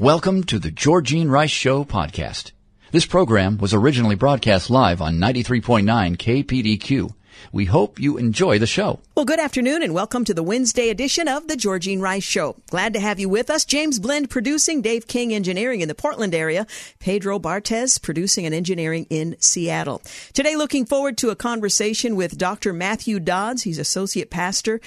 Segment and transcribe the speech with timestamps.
[0.00, 2.52] Welcome to the Georgine Rice Show podcast.
[2.90, 5.84] This program was originally broadcast live on 93.9
[6.16, 7.12] KPDQ.
[7.52, 9.00] We hope you enjoy the show.
[9.14, 12.56] Well, good afternoon and welcome to the Wednesday edition of the Georgine Rice Show.
[12.70, 13.66] Glad to have you with us.
[13.66, 16.66] James Blend producing, Dave King engineering in the Portland area,
[16.98, 20.00] Pedro Bartez producing and engineering in Seattle.
[20.32, 22.72] Today, looking forward to a conversation with Dr.
[22.72, 23.64] Matthew Dodds.
[23.64, 24.80] He's associate pastor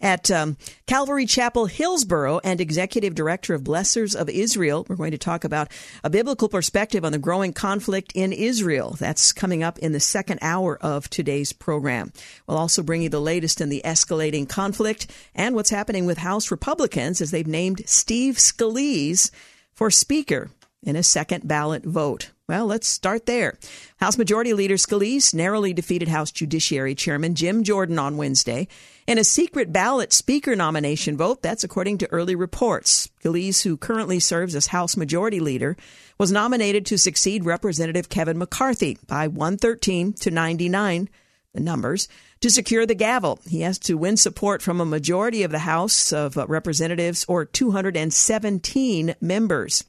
[0.00, 4.86] at um, Calvary Chapel, Hillsboro, and Executive Director of Blessors of Israel.
[4.88, 5.70] We're going to talk about
[6.04, 8.96] a biblical perspective on the growing conflict in Israel.
[8.98, 12.12] That's coming up in the second hour of today's program.
[12.46, 16.50] We'll also bring you the latest in the escalating conflict and what's happening with House
[16.50, 19.30] Republicans as they've named Steve Scalise
[19.72, 20.50] for Speaker
[20.82, 22.30] in a second ballot vote.
[22.48, 23.58] Well, let's start there.
[23.96, 28.68] House Majority Leader Scalise narrowly defeated House Judiciary Chairman Jim Jordan on Wednesday
[29.06, 31.42] in a secret ballot Speaker nomination vote.
[31.42, 33.08] That's according to early reports.
[33.22, 35.76] Scalise, who currently serves as House Majority Leader,
[36.18, 41.08] was nominated to succeed Representative Kevin McCarthy by 113 to 99,
[41.52, 42.08] the numbers,
[42.40, 43.38] to secure the gavel.
[43.48, 49.14] He has to win support from a majority of the House of Representatives or 217
[49.20, 49.84] members.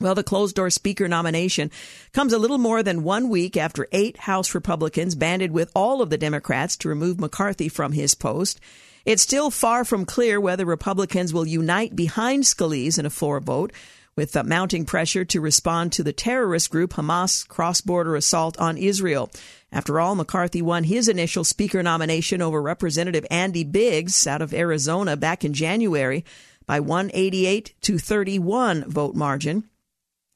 [0.00, 1.72] Well, the closed door speaker nomination
[2.12, 6.10] comes a little more than one week after eight House Republicans banded with all of
[6.10, 8.60] the Democrats to remove McCarthy from his post.
[9.04, 13.72] It's still far from clear whether Republicans will unite behind Scalise in a floor vote,
[14.14, 19.30] with mounting pressure to respond to the terrorist group Hamas cross border assault on Israel.
[19.72, 25.16] After all, McCarthy won his initial speaker nomination over Representative Andy Biggs out of Arizona
[25.16, 26.24] back in January
[26.66, 29.64] by 188 to 31 vote margin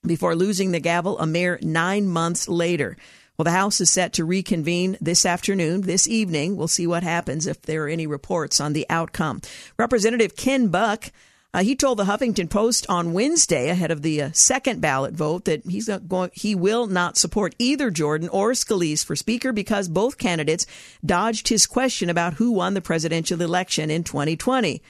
[0.07, 2.97] before losing the gavel a mere nine months later.
[3.37, 6.57] Well, the House is set to reconvene this afternoon, this evening.
[6.57, 9.41] We'll see what happens if there are any reports on the outcome.
[9.79, 11.11] Representative Ken Buck.
[11.55, 15.45] Uh, he told the Huffington Post on Wednesday, ahead of the uh, second ballot vote,
[15.45, 16.31] that he's not going.
[16.33, 20.67] He will not support either Jordan or Scalise for Speaker because both candidates
[21.05, 24.83] dodged his question about who won the presidential election in 2020.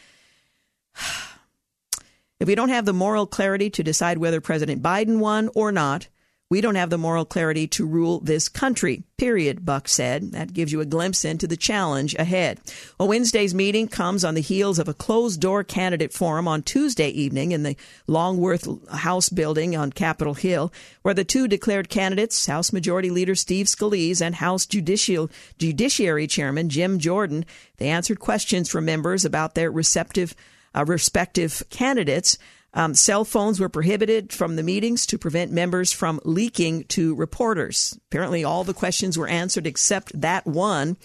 [2.43, 6.09] If we don't have the moral clarity to decide whether President Biden won or not,
[6.51, 10.33] we don't have the moral clarity to rule this country, period, Buck said.
[10.33, 12.61] That gives you a glimpse into the challenge ahead.
[12.99, 17.11] Well, Wednesday's meeting comes on the heels of a closed door candidate forum on Tuesday
[17.11, 17.77] evening in the
[18.09, 20.73] Longworth House building on Capitol Hill,
[21.03, 26.69] where the two declared candidates, House Majority Leader Steve Scalise and House Judicial, Judiciary Chairman
[26.69, 27.45] Jim Jordan,
[27.77, 30.35] they answered questions from members about their receptive
[30.75, 32.39] uh, respective candidates.
[32.75, 37.99] Um, cell phones were prohibited from the meetings to prevent members from leaking to reporters.
[38.09, 40.97] Apparently, all the questions were answered except that one.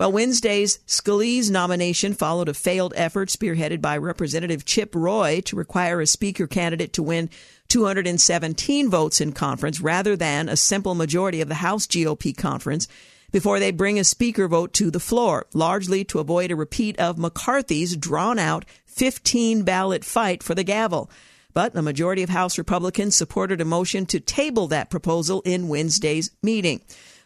[0.00, 6.00] Well, Wednesday's Scalise nomination followed a failed effort spearheaded by Representative Chip Roy to require
[6.00, 7.30] a speaker candidate to win
[7.68, 12.88] 217 votes in conference rather than a simple majority of the House GOP conference
[13.30, 17.16] before they bring a speaker vote to the floor, largely to avoid a repeat of
[17.16, 21.10] McCarthy's drawn out 15 ballot fight for the gavel.
[21.54, 26.30] But a majority of House Republicans supported a motion to table that proposal in Wednesday's
[26.42, 26.82] meeting.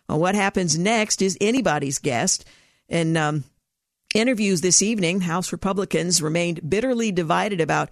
[0.08, 2.40] Well, what happens next is anybody's guess.
[2.88, 3.44] In um,
[4.14, 7.90] interviews this evening, House Republicans remained bitterly divided about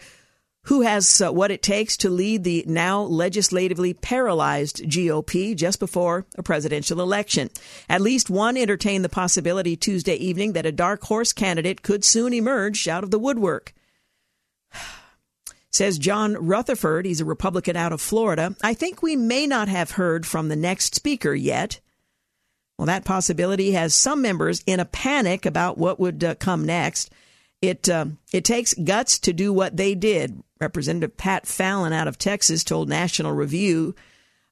[0.64, 6.26] who has uh, what it takes to lead the now legislatively paralyzed GOP just before
[6.36, 7.50] a presidential election.
[7.88, 12.32] At least one entertained the possibility Tuesday evening that a dark horse candidate could soon
[12.32, 13.74] emerge out of the woodwork.
[15.70, 18.54] Says John Rutherford, he's a Republican out of Florida.
[18.62, 21.80] I think we may not have heard from the next speaker yet.
[22.78, 27.10] Well, that possibility has some members in a panic about what would uh, come next.
[27.62, 30.42] It uh, it takes guts to do what they did.
[30.64, 33.94] Representative Pat Fallon out of Texas told National Review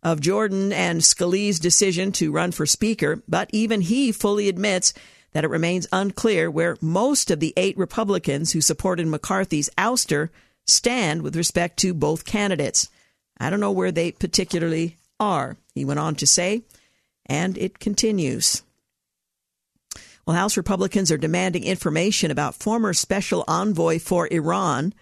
[0.03, 4.93] of Jordan and Scalise's decision to run for Speaker, but even he fully admits
[5.33, 10.29] that it remains unclear where most of the eight Republicans who supported McCarthy's ouster
[10.67, 12.91] stand with respect to both candidates.
[13.39, 16.63] I don't know where they particularly are, he went on to say,
[17.25, 18.63] and it continues.
[20.27, 24.95] Well, House Republicans are demanding information about former special envoy for Iran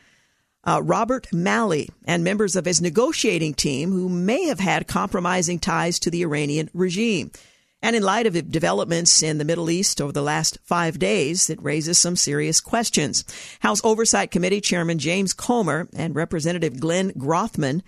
[0.64, 5.98] uh, Robert Malley and members of his negotiating team who may have had compromising ties
[6.00, 7.30] to the Iranian regime.
[7.82, 11.62] And in light of developments in the Middle East over the last five days, it
[11.62, 13.24] raises some serious questions.
[13.60, 17.82] House Oversight Committee Chairman James Comer and Representative Glenn Grothman,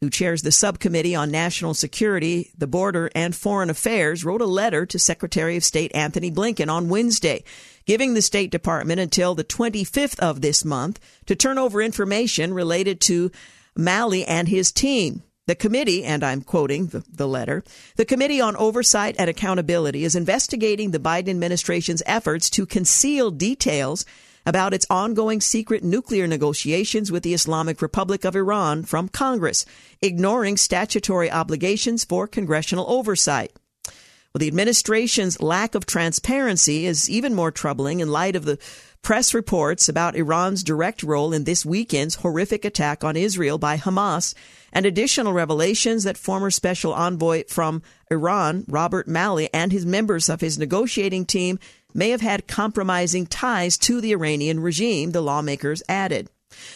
[0.00, 4.84] who chairs the subcommittee on national security, the border, and foreign affairs, wrote a letter
[4.84, 7.44] to Secretary of State Antony Blinken on Wednesday,
[7.86, 13.00] giving the State Department until the 25th of this month to turn over information related
[13.02, 13.30] to
[13.76, 15.22] Malley and his team.
[15.46, 17.62] The committee, and I'm quoting the, the, letter,
[17.96, 24.06] the Committee on Oversight and Accountability is investigating the Biden administration's efforts to conceal details
[24.46, 29.64] about its ongoing secret nuclear negotiations with the Islamic Republic of Iran from Congress,
[30.02, 33.52] ignoring statutory obligations for congressional oversight.
[33.86, 38.58] Well, the administration's lack of transparency is even more troubling in light of the
[39.00, 44.34] press reports about Iran's direct role in this weekend's horrific attack on Israel by Hamas
[44.72, 50.40] and additional revelations that former special envoy from Iran, Robert Malley, and his members of
[50.40, 51.60] his negotiating team
[51.94, 56.28] may have had compromising ties to the Iranian regime, the lawmakers added.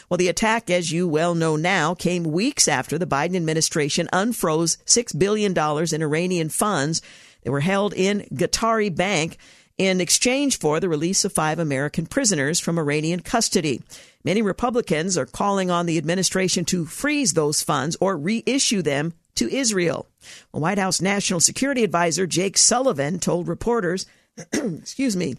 [0.09, 4.83] Well, the attack, as you well know now, came weeks after the Biden administration unfroze
[4.85, 5.53] $6 billion
[5.93, 7.03] in Iranian funds
[7.43, 9.39] that were held in Qatari Bank
[9.77, 13.81] in exchange for the release of five American prisoners from Iranian custody.
[14.25, 19.49] Many Republicans are calling on the administration to freeze those funds or reissue them to
[19.55, 20.09] Israel.
[20.51, 24.05] White House National Security Advisor Jake Sullivan told reporters,
[24.53, 25.37] excuse me,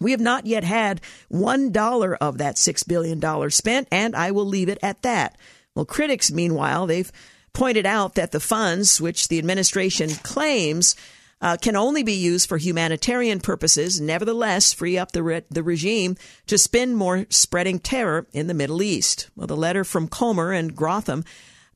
[0.00, 4.30] we have not yet had one dollar of that six billion dollars spent, and I
[4.30, 5.38] will leave it at that.
[5.74, 7.10] Well, critics, meanwhile, they've
[7.52, 10.94] pointed out that the funds, which the administration claims
[11.40, 16.16] uh, can only be used for humanitarian purposes, nevertheless free up the, re- the regime
[16.46, 19.28] to spend more spreading terror in the Middle East.
[19.36, 21.24] Well, the letter from Comer and Grothman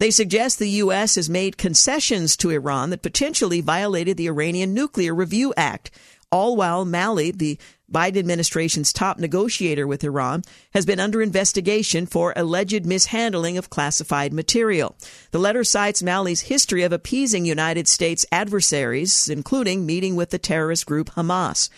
[0.01, 1.17] they suggest the U.S.
[1.17, 5.91] has made concessions to Iran that potentially violated the Iranian Nuclear Review Act,
[6.31, 7.59] all while Malley, the
[7.93, 10.43] Biden administration's top negotiator with Iran,
[10.73, 14.97] has been under investigation for alleged mishandling of classified material.
[15.32, 20.87] The letter cites Malley's history of appeasing United States adversaries, including meeting with the terrorist
[20.87, 21.69] group Hamas.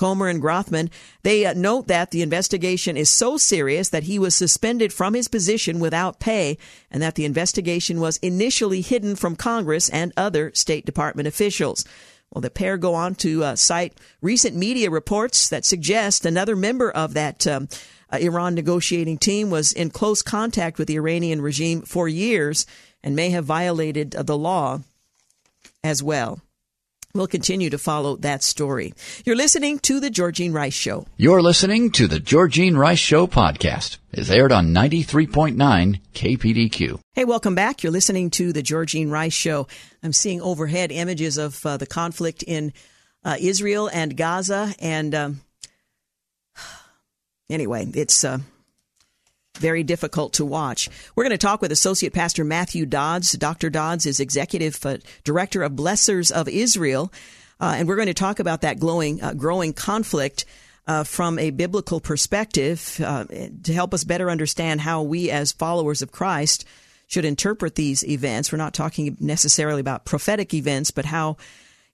[0.00, 0.88] Comer and Grothman,
[1.24, 5.28] they uh, note that the investigation is so serious that he was suspended from his
[5.28, 6.56] position without pay
[6.90, 11.84] and that the investigation was initially hidden from Congress and other State Department officials.
[12.32, 16.90] Well, the pair go on to uh, cite recent media reports that suggest another member
[16.90, 17.68] of that um,
[18.12, 22.66] uh, Iran negotiating team was in close contact with the Iranian regime for years
[23.02, 24.80] and may have violated uh, the law
[25.82, 26.40] as well.
[27.12, 28.94] We'll continue to follow that story.
[29.24, 31.06] You're listening to The Georgine Rice Show.
[31.16, 33.98] You're listening to The Georgine Rice Show podcast.
[34.12, 37.00] It's aired on 93.9 KPDQ.
[37.14, 37.82] Hey, welcome back.
[37.82, 39.66] You're listening to The Georgine Rice Show.
[40.04, 42.72] I'm seeing overhead images of uh, the conflict in
[43.24, 44.72] uh, Israel and Gaza.
[44.78, 45.40] And um,
[47.50, 48.22] anyway, it's.
[48.24, 48.38] Uh,
[49.60, 50.88] very difficult to watch.
[51.14, 53.32] We're going to talk with Associate Pastor Matthew Dodds.
[53.32, 53.70] Dr.
[53.70, 57.12] Dodds is Executive uh, Director of Blessors of Israel.
[57.60, 60.46] Uh, and we're going to talk about that glowing, uh, growing conflict
[60.86, 63.24] uh, from a biblical perspective uh,
[63.62, 66.64] to help us better understand how we, as followers of Christ,
[67.06, 68.50] should interpret these events.
[68.50, 71.36] We're not talking necessarily about prophetic events, but how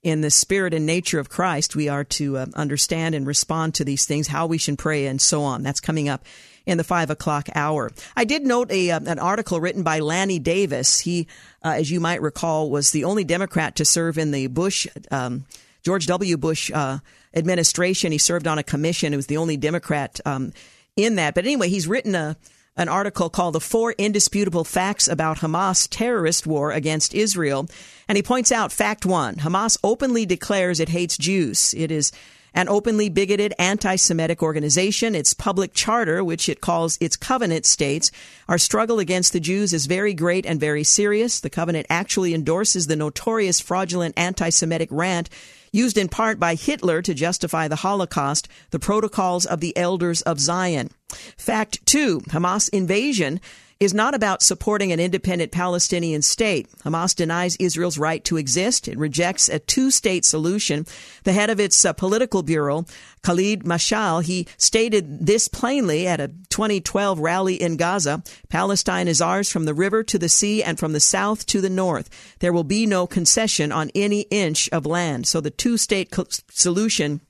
[0.03, 4.05] in the spirit and nature of Christ, we are to understand and respond to these
[4.05, 5.65] things, how we should pray, and so on.
[5.65, 6.25] That's coming up
[6.67, 7.91] in the five o'clock hour.
[8.17, 11.01] I did note a uh, an article written by Lanny Davis.
[11.01, 11.29] He,
[11.65, 14.87] uh, as you might recall, was the only Democrat to serve in the Bush.
[15.11, 15.45] Um,
[15.83, 16.37] George W.
[16.37, 16.99] Bush uh,
[17.35, 18.11] administration.
[18.11, 19.13] He served on a commission.
[19.13, 20.53] He was the only Democrat um,
[20.97, 21.35] in that.
[21.35, 22.37] But anyway, he's written a
[22.79, 27.69] an article called The Four Indisputable Facts About Hamas Terrorist War Against Israel.
[28.07, 31.75] And he points out fact one Hamas openly declares it hates Jews.
[31.75, 32.13] It is
[32.57, 35.15] an openly bigoted anti-Semitic organization.
[35.15, 38.11] Its public charter, which it calls its covenant states,
[38.49, 41.39] our struggle against the Jews is very great and very serious.
[41.39, 45.29] The covenant actually endorses the notorious fraudulent anti-Semitic rant
[45.71, 50.41] used in part by Hitler to justify the Holocaust, the protocols of the elders of
[50.41, 50.91] Zion.
[51.37, 53.41] Fact two, Hamas invasion
[53.79, 56.71] is not about supporting an independent Palestinian state.
[56.85, 58.89] Hamas denies Israel's right to exist.
[58.89, 60.87] It rejects a two-state solution.
[61.25, 62.87] The head of its uh, political bureau,
[63.23, 68.23] Khalid Mashal, he stated this plainly at a 2012 rally in Gaza.
[68.49, 71.69] Palestine is ours from the river to the sea and from the south to the
[71.69, 72.09] north.
[72.39, 75.27] There will be no concession on any inch of land.
[75.27, 77.21] So the two-state co- solution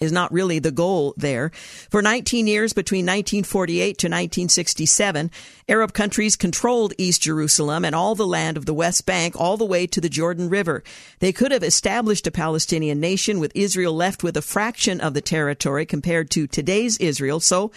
[0.00, 1.50] is not really the goal there.
[1.90, 5.30] For 19 years between 1948 to 1967,
[5.68, 9.64] Arab countries controlled East Jerusalem and all the land of the West Bank all the
[9.64, 10.82] way to the Jordan River.
[11.18, 15.20] They could have established a Palestinian nation with Israel left with a fraction of the
[15.20, 17.40] territory compared to today's Israel.
[17.40, 17.72] So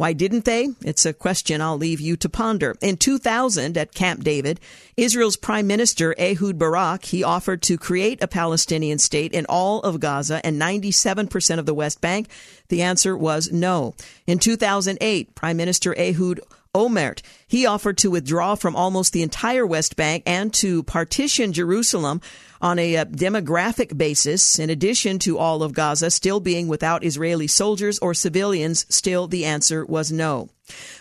[0.00, 0.70] why didn't they?
[0.80, 2.74] It's a question I'll leave you to ponder.
[2.80, 4.58] In 2000 at Camp David,
[4.96, 10.00] Israel's Prime Minister Ehud Barak, he offered to create a Palestinian state in all of
[10.00, 12.28] Gaza and 97% of the West Bank.
[12.68, 13.94] The answer was no.
[14.26, 16.40] In 2008, Prime Minister Ehud
[16.74, 17.20] Olmert.
[17.48, 22.20] He offered to withdraw from almost the entire West Bank and to partition Jerusalem
[22.60, 27.48] on a uh, demographic basis, in addition to all of Gaza still being without Israeli
[27.48, 30.48] soldiers or civilians, still the answer was no.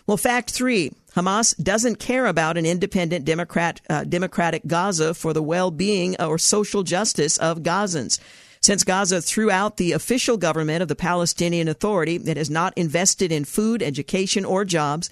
[0.08, 0.92] Well, fact three.
[1.16, 6.82] Hamas doesn't care about an independent Democrat, uh, democratic Gaza for the well-being or social
[6.82, 8.20] justice of Gazans.
[8.62, 13.32] Since Gaza threw out the official government of the Palestinian Authority, it has not invested
[13.32, 15.10] in food, education, or jobs.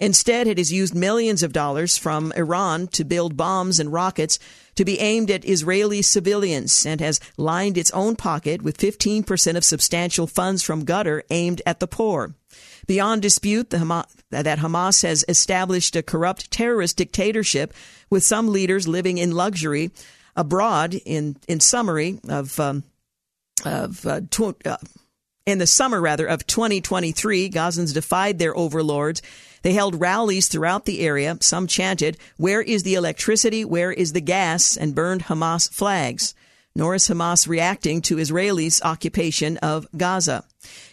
[0.00, 4.38] Instead, it has used millions of dollars from Iran to build bombs and rockets
[4.74, 9.64] to be aimed at Israeli civilians and has lined its own pocket with 15% of
[9.64, 12.34] substantial funds from Qatar aimed at the poor.
[12.86, 17.74] Beyond dispute Hamas, that Hamas has established a corrupt terrorist dictatorship
[18.08, 19.90] with some leaders living in luxury
[20.34, 20.94] abroad.
[21.04, 22.84] In in summary of um,
[23.66, 24.78] of uh, tw- uh,
[25.46, 29.20] in the summer rather of 2023, Gazans defied their overlords
[29.62, 31.36] they held rallies throughout the area.
[31.40, 33.64] Some chanted, Where is the electricity?
[33.64, 34.76] Where is the gas?
[34.76, 36.34] and burned Hamas flags.
[36.74, 40.44] Nor is Hamas reacting to Israelis' occupation of Gaza.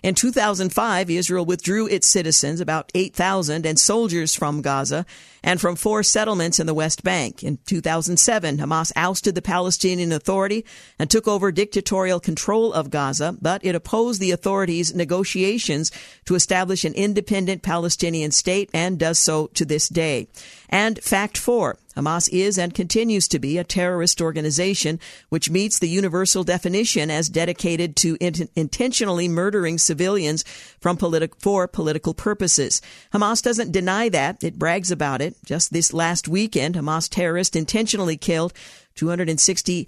[0.01, 5.05] In 2005, Israel withdrew its citizens, about 8,000, and soldiers from Gaza
[5.47, 7.41] and from four settlements in the West Bank.
[7.41, 10.65] In 2007, Hamas ousted the Palestinian Authority
[10.99, 15.89] and took over dictatorial control of Gaza, but it opposed the authorities' negotiations
[16.25, 20.27] to establish an independent Palestinian state and does so to this day.
[20.69, 25.89] And fact four, Hamas is and continues to be a terrorist organization which meets the
[25.89, 30.43] universal definition as dedicated to in- intentionally murdering civilians
[30.79, 32.81] from politi- for political purposes.
[33.13, 34.43] Hamas doesn't deny that.
[34.43, 35.35] It brags about it.
[35.45, 38.53] Just this last weekend, Hamas terrorists intentionally killed
[38.95, 39.87] 260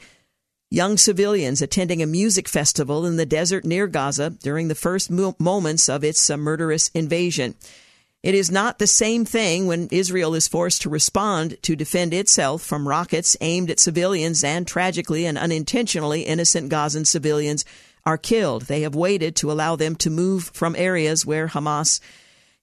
[0.71, 5.35] young civilians attending a music festival in the desert near Gaza during the first mo-
[5.39, 7.55] moments of its uh, murderous invasion.
[8.21, 12.61] It is not the same thing when Israel is forced to respond to defend itself
[12.61, 17.63] from rockets aimed at civilians and tragically and unintentionally innocent Gazan civilians
[18.05, 18.63] are killed.
[18.63, 22.01] They have waited to allow them to move from areas where Hamas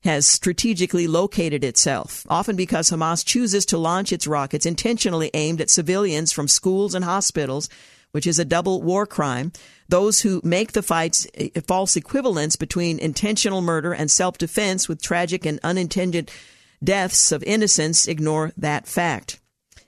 [0.04, 5.70] has strategically located itself, often because Hamas chooses to launch its rockets intentionally aimed at
[5.70, 7.70] civilians from schools and hospitals,
[8.16, 9.52] which is a double war crime.
[9.90, 15.02] Those who make the fights eh, false equivalence between intentional murder and self defense with
[15.02, 16.30] tragic and unintended
[16.82, 19.38] deaths of innocents ignore that fact.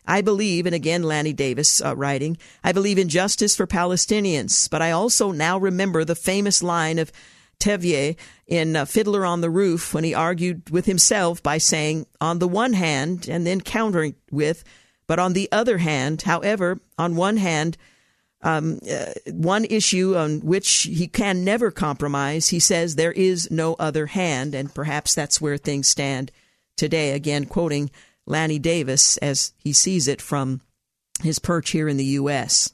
[0.06, 4.82] I believe, and again, Lanny Davis uh, writing, I believe in justice for Palestinians, but
[4.82, 7.10] I also now remember the famous line of
[7.58, 12.40] Tevye in uh, Fiddler on the Roof when he argued with himself by saying, on
[12.40, 14.64] the one hand, and then countering with,
[15.06, 17.78] but on the other hand, however, on one hand,
[18.42, 22.48] um, uh, one issue on which he can never compromise.
[22.48, 26.30] He says there is no other hand, and perhaps that's where things stand
[26.76, 27.12] today.
[27.12, 27.90] Again, quoting
[28.26, 30.60] Lanny Davis as he sees it from
[31.22, 32.72] his perch here in the U.S.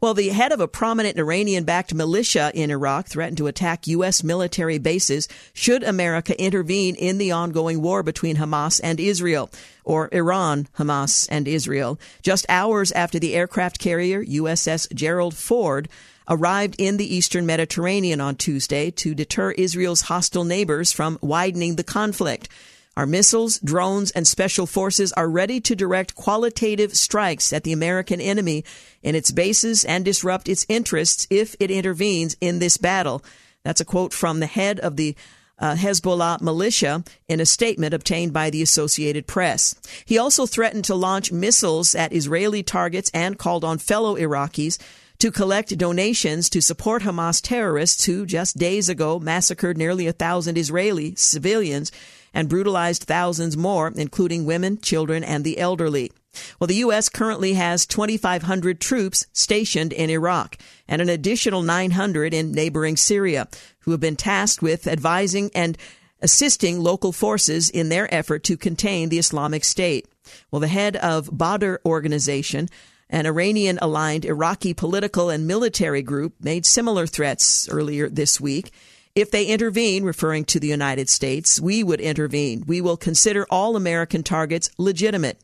[0.00, 4.24] Well, the head of a prominent Iranian backed militia in Iraq threatened to attack U.S.
[4.24, 9.50] military bases should America intervene in the ongoing war between Hamas and Israel,
[9.84, 15.88] or Iran, Hamas, and Israel, just hours after the aircraft carrier USS Gerald Ford
[16.28, 21.84] arrived in the eastern Mediterranean on Tuesday to deter Israel's hostile neighbors from widening the
[21.84, 22.48] conflict.
[22.96, 28.20] Our missiles, drones, and special forces are ready to direct qualitative strikes at the American
[28.20, 28.64] enemy
[29.02, 33.22] in its bases and disrupt its interests if it intervenes in this battle.
[33.64, 35.14] That's a quote from the head of the
[35.58, 39.74] uh, Hezbollah militia in a statement obtained by the Associated Press.
[40.04, 44.78] He also threatened to launch missiles at Israeli targets and called on fellow Iraqis
[45.18, 50.56] to collect donations to support Hamas terrorists who just days ago massacred nearly a thousand
[50.56, 51.92] Israeli civilians
[52.32, 56.12] and brutalized thousands more, including women, children, and the elderly.
[56.58, 57.08] Well, the U.S.
[57.08, 63.48] currently has 2,500 troops stationed in Iraq and an additional 900 in neighboring Syria
[63.80, 65.76] who have been tasked with advising and
[66.22, 70.06] assisting local forces in their effort to contain the Islamic State.
[70.50, 72.68] Well, the head of Badr organization
[73.08, 78.72] An Iranian aligned Iraqi political and military group made similar threats earlier this week.
[79.14, 82.64] If they intervene, referring to the United States, we would intervene.
[82.66, 85.40] We will consider all American targets legitimate.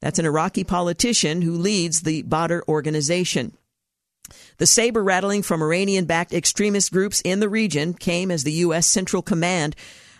[0.00, 3.56] That's an Iraqi politician who leads the Badr organization.
[4.58, 8.86] The saber rattling from Iranian backed extremist groups in the region came as the U.S.
[8.86, 9.74] Central Command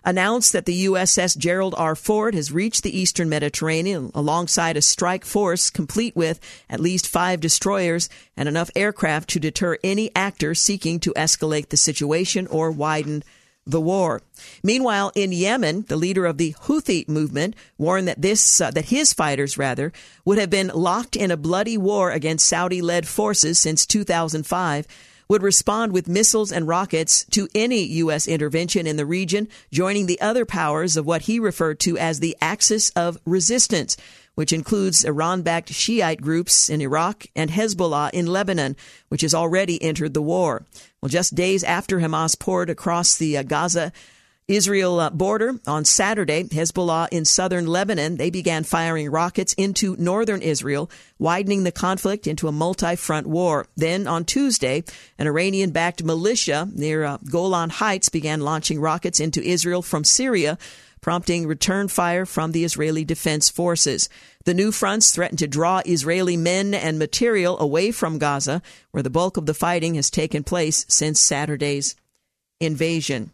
[0.09, 1.95] announced that the USS Gerald R.
[1.95, 7.41] Ford has reached the eastern Mediterranean alongside a strike force complete with at least five
[7.41, 13.23] destroyers and enough aircraft to deter any actor seeking to escalate the situation or widen
[13.67, 14.23] the war.
[14.63, 19.13] Meanwhile, in Yemen, the leader of the Houthi movement warned that this uh, that his
[19.13, 19.93] fighters rather
[20.25, 24.87] would have been locked in a bloody war against Saudi-led forces since 2005
[25.29, 28.27] would respond with missiles and rockets to any U.S.
[28.27, 32.37] intervention in the region, joining the other powers of what he referred to as the
[32.41, 33.97] axis of resistance,
[34.35, 38.77] which includes Iran backed Shiite groups in Iraq and Hezbollah in Lebanon,
[39.09, 40.65] which has already entered the war.
[41.03, 43.93] Well, just days after Hamas poured across the uh, Gaza
[44.49, 50.41] Israel uh, border on Saturday, Hezbollah in southern Lebanon, they began firing rockets into northern
[50.41, 53.67] Israel, widening the conflict into a multi-front war.
[53.77, 54.85] Then on Tuesday,
[55.19, 60.57] an Iranian-backed militia near uh, Golan Heights began launching rockets into Israel from Syria,
[61.03, 64.09] prompting return fire from the Israeli Defense Forces.
[64.47, 68.63] The new fronts threaten to draw Israeli men and material away from Gaza,
[68.93, 71.97] where the bulk of the fighting has taken place since Saturday's
[72.61, 73.31] invasion.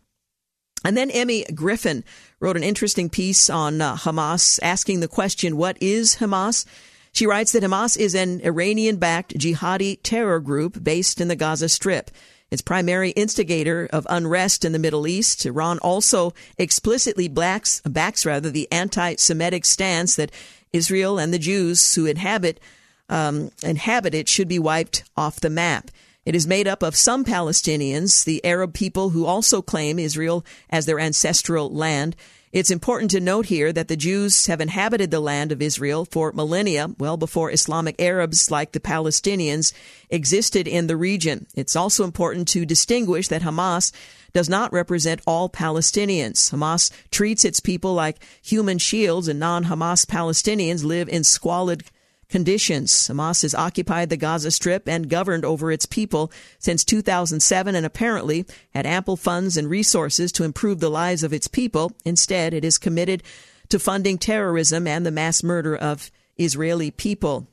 [0.85, 2.05] And then Emmy Griffin
[2.41, 6.67] wrote an interesting piece on uh, Hamas, asking the question, What is Hamas?
[7.13, 11.69] She writes that Hamas is an Iranian backed jihadi terror group based in the Gaza
[11.69, 12.11] Strip.
[12.51, 18.51] Its primary instigator of unrest in the Middle East, Iran also explicitly backs, backs rather
[18.51, 20.31] the anti-Semitic stance that
[20.73, 22.61] Israel and the Jews who inhabit
[23.09, 25.91] um, inhabit it should be wiped off the map.
[26.25, 30.87] It is made up of some Palestinians, the Arab people who also claim Israel as
[30.87, 32.17] their ancestral land.
[32.51, 36.33] It's important to note here that the Jews have inhabited the land of Israel for
[36.33, 39.73] millennia, well before Islamic Arabs like the Palestinians
[40.09, 41.47] existed in the region.
[41.55, 43.93] It's also important to distinguish that Hamas
[44.33, 46.53] does not represent all Palestinians.
[46.53, 51.83] Hamas treats its people like human shields and non-Hamas Palestinians live in squalid
[52.35, 52.91] conditions.
[52.91, 58.45] Hamas has occupied the Gaza Strip and governed over its people since 2007 and apparently
[58.75, 61.93] had ample funds and resources to improve the lives of its people.
[62.05, 63.23] Instead, it is committed
[63.69, 67.47] to funding terrorism and the mass murder of Israeli people.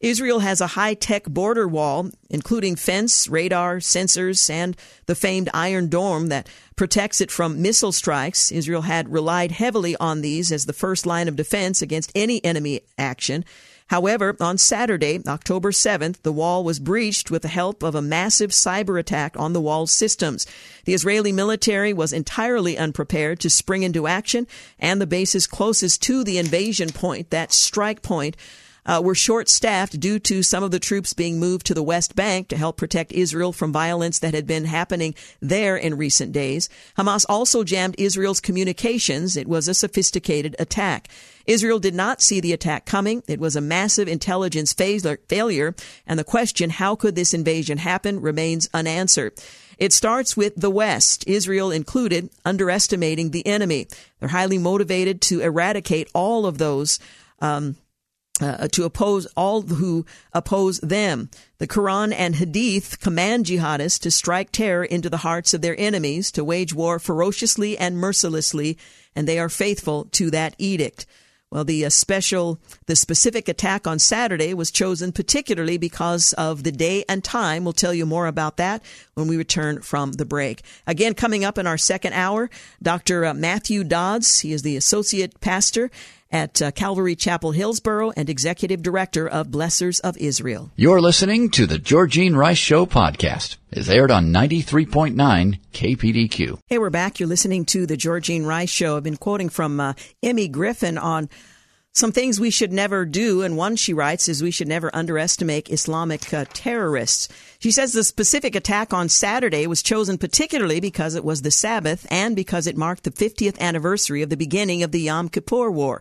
[0.00, 5.88] Israel has a high tech border wall, including fence, radar, sensors, and the famed Iron
[5.88, 8.52] Dome that protects it from missile strikes.
[8.52, 12.82] Israel had relied heavily on these as the first line of defense against any enemy
[12.96, 13.44] action.
[13.88, 18.50] However, on Saturday, October 7th, the wall was breached with the help of a massive
[18.50, 20.46] cyber attack on the wall's systems.
[20.84, 24.46] The Israeli military was entirely unprepared to spring into action,
[24.78, 28.36] and the bases closest to the invasion point, that strike point,
[28.88, 32.16] uh, were short staffed due to some of the troops being moved to the West
[32.16, 36.70] Bank to help protect Israel from violence that had been happening there in recent days.
[36.96, 39.36] Hamas also jammed Israel's communications.
[39.36, 41.08] It was a sophisticated attack.
[41.48, 43.22] Israel did not see the attack coming.
[43.26, 45.74] It was a massive intelligence failure,
[46.06, 49.32] and the question, how could this invasion happen, remains unanswered.
[49.78, 53.88] It starts with the West, Israel included, underestimating the enemy.
[54.20, 56.98] They're highly motivated to eradicate all of those
[57.40, 57.76] um,
[58.40, 61.30] uh, to oppose all who oppose them.
[61.58, 66.30] The Quran and Hadith command jihadists to strike terror into the hearts of their enemies,
[66.32, 68.78] to wage war ferociously and mercilessly,
[69.16, 71.06] and they are faithful to that edict.
[71.50, 76.72] Well, the uh, special, the specific attack on Saturday was chosen particularly because of the
[76.72, 77.64] day and time.
[77.64, 78.82] We'll tell you more about that
[79.14, 80.62] when we return from the break.
[80.86, 82.50] Again, coming up in our second hour,
[82.82, 83.24] Dr.
[83.24, 84.40] Uh, Matthew Dodds.
[84.40, 85.90] He is the associate pastor
[86.30, 90.70] at uh, Calvary Chapel Hillsboro and executive director of Blessors of Israel.
[90.76, 93.56] You're listening to the Georgine Rice Show podcast.
[93.70, 96.58] It's aired on 93.9 KPDQ.
[96.66, 97.20] Hey, we're back.
[97.20, 98.96] You're listening to the Georgine Rice Show.
[98.96, 101.28] I've been quoting from uh, Emmy Griffin on
[101.98, 105.68] some things we should never do, and one she writes is we should never underestimate
[105.68, 107.28] Islamic uh, terrorists.
[107.58, 112.06] She says the specific attack on Saturday was chosen particularly because it was the Sabbath
[112.08, 116.00] and because it marked the 50th anniversary of the beginning of the Yom Kippur War.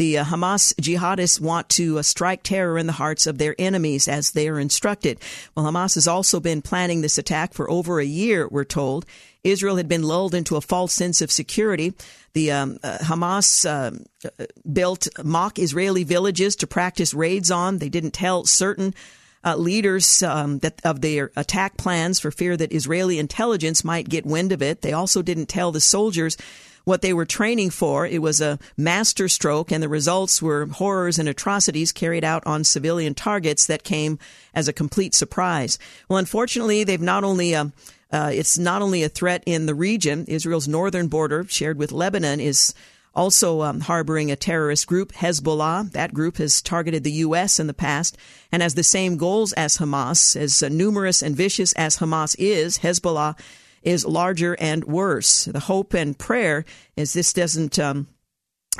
[0.00, 4.08] The uh, Hamas jihadists want to uh, strike terror in the hearts of their enemies
[4.08, 5.18] as they are instructed.
[5.54, 9.04] Well, Hamas has also been planning this attack for over a year, we're told.
[9.44, 11.92] Israel had been lulled into a false sense of security.
[12.32, 17.76] The um, uh, Hamas um, uh, built mock Israeli villages to practice raids on.
[17.76, 18.94] They didn't tell certain
[19.44, 24.24] uh, leaders um, that of their attack plans for fear that Israeli intelligence might get
[24.24, 24.80] wind of it.
[24.80, 26.38] They also didn't tell the soldiers
[26.90, 28.04] what they were training for.
[28.04, 32.64] It was a master stroke, and the results were horrors and atrocities carried out on
[32.64, 34.18] civilian targets that came
[34.54, 35.78] as a complete surprise.
[36.08, 37.66] Well, unfortunately, they've not only uh,
[38.10, 40.24] uh, it's not only a threat in the region.
[40.26, 42.74] Israel's northern border, shared with Lebanon, is
[43.14, 45.92] also um, harboring a terrorist group, Hezbollah.
[45.92, 47.60] That group has targeted the U.S.
[47.60, 48.18] in the past
[48.50, 50.34] and has the same goals as Hamas.
[50.34, 53.36] As uh, numerous and vicious as Hamas is, Hezbollah
[53.82, 55.44] is larger and worse.
[55.46, 56.64] The hope and prayer
[56.96, 58.06] is this doesn't um,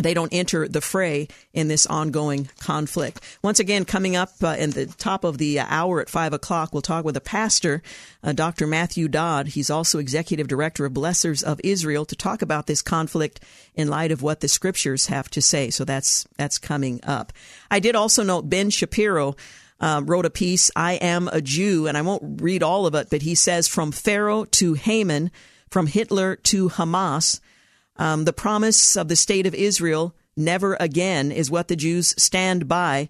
[0.03, 3.21] they don't enter the fray in this ongoing conflict.
[3.43, 6.81] Once again, coming up uh, in the top of the hour at five o'clock, we'll
[6.81, 7.83] talk with a pastor,
[8.23, 8.67] uh, Dr.
[8.67, 9.49] Matthew Dodd.
[9.49, 13.41] He's also executive director of Blessors of Israel to talk about this conflict
[13.75, 15.71] in light of what the scriptures have to say.
[15.71, 17.33] So that's that's coming up.
[17.71, 19.37] I did also note Ben Shapiro.
[19.81, 23.09] Uh, wrote a piece, I am a Jew, and I won't read all of it,
[23.11, 25.31] but he says from Pharaoh to Haman,
[25.71, 27.41] from Hitler to Hamas,
[27.97, 32.69] um, the promise of the state of Israel, never again, is what the Jews stand
[32.69, 33.09] by.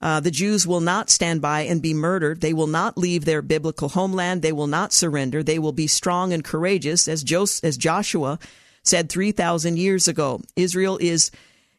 [0.00, 2.40] Uh, the Jews will not stand by and be murdered.
[2.40, 4.42] They will not leave their biblical homeland.
[4.42, 5.42] They will not surrender.
[5.42, 7.24] They will be strong and courageous, as,
[7.62, 8.38] as Joshua
[8.82, 10.42] said 3,000 years ago.
[10.56, 11.30] Israel is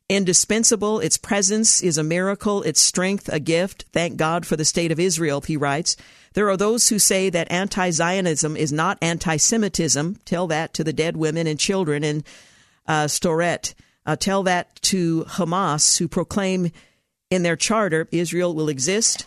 [0.10, 1.00] indispensable.
[1.00, 3.86] Its presence is a miracle, its strength a gift.
[3.91, 5.98] Thank God for the state of Israel, he writes.
[6.34, 10.18] There are those who say that anti Zionism is not anti Semitism.
[10.26, 12.24] Tell that to the dead women and children in
[12.88, 13.74] uh, Sderot.
[14.06, 16.72] Uh, tell that to Hamas, who proclaim
[17.32, 19.26] in their charter Israel will exist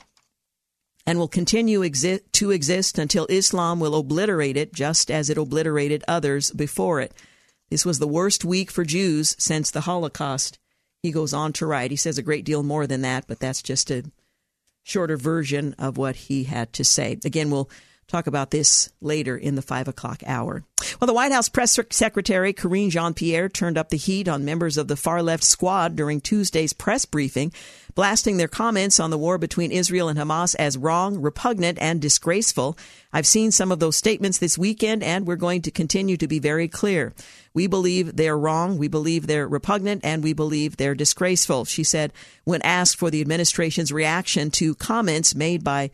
[1.05, 6.05] and will continue exi- to exist until Islam will obliterate it, just as it obliterated
[6.07, 7.12] others before it.
[7.71, 10.59] This was the worst week for Jews since the Holocaust.
[11.02, 11.90] He goes on to write.
[11.90, 14.04] He says a great deal more than that, but that's just a
[14.82, 17.18] shorter version of what he had to say.
[17.24, 17.70] Again, we'll
[18.08, 20.64] talk about this later in the five o'clock hour.
[20.98, 24.76] Well, the White House press secretary Karine Jean Pierre turned up the heat on members
[24.76, 27.52] of the far left squad during Tuesday's press briefing,
[27.98, 32.78] blasting their comments on the war between Israel and Hamas as wrong, repugnant, and disgraceful.
[33.12, 36.38] I've seen some of those statements this weekend, and we're going to continue to be
[36.38, 37.12] very clear.
[37.54, 38.78] We believe they're wrong.
[38.78, 42.12] We believe they're repugnant and we believe they're disgraceful, she said
[42.44, 45.90] when asked for the administration's reaction to comments made by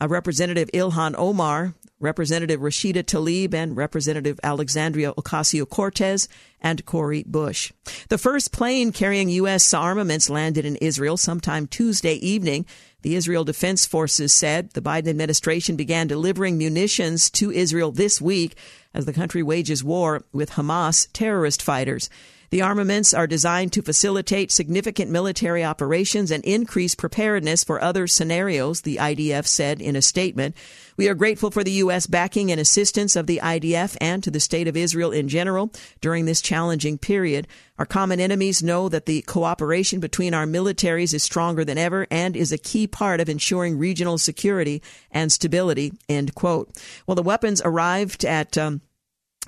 [0.00, 6.28] Representative Ilhan Omar, Representative Rashida Tlaib, and Representative Alexandria Ocasio Cortez
[6.60, 7.72] and Cori Bush.
[8.08, 9.72] The first plane carrying U.S.
[9.72, 12.66] armaments landed in Israel sometime Tuesday evening.
[13.02, 18.56] The Israel Defense Forces said the Biden administration began delivering munitions to Israel this week
[18.92, 22.10] as the country wages war with Hamas terrorist fighters.
[22.50, 28.80] The armaments are designed to facilitate significant military operations and increase preparedness for other scenarios,
[28.80, 30.56] the IDF said in a statement.
[30.96, 32.08] We are grateful for the U.S.
[32.08, 36.24] backing and assistance of the IDF and to the state of Israel in general during
[36.24, 37.46] this challenging period.
[37.78, 42.36] Our common enemies know that the cooperation between our militaries is stronger than ever and
[42.36, 44.82] is a key part of ensuring regional security
[45.12, 45.92] and stability.
[46.08, 46.76] End quote.
[47.06, 48.80] Well, the weapons arrived at um,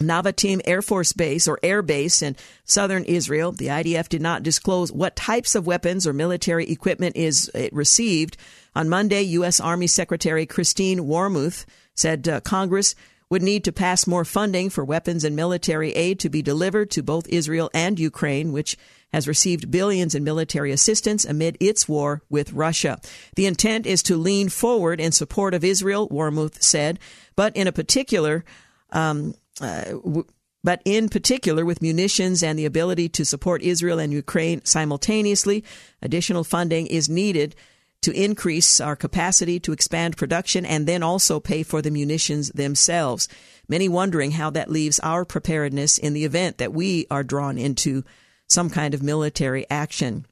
[0.02, 3.52] Nevatim Air Force Base or Air Base in southern Israel.
[3.52, 8.36] The IDF did not disclose what types of weapons or military equipment is it received.
[8.74, 9.60] On Monday, U.S.
[9.60, 12.94] Army Secretary Christine Wormuth said uh, Congress
[13.32, 17.02] would need to pass more funding for weapons and military aid to be delivered to
[17.02, 18.76] both Israel and Ukraine, which
[19.10, 23.00] has received billions in military assistance amid its war with Russia.
[23.36, 26.98] The intent is to lean forward in support of Israel, Wormuth said,
[27.34, 28.44] but in a particular,
[28.90, 30.26] um, uh, w-
[30.64, 35.64] but in particular with munitions and the ability to support Israel and Ukraine simultaneously,
[36.00, 37.56] additional funding is needed
[38.02, 43.28] to increase our capacity to expand production and then also pay for the munitions themselves.
[43.68, 48.04] Many wondering how that leaves our preparedness in the event that we are drawn into
[48.48, 50.26] some kind of military action.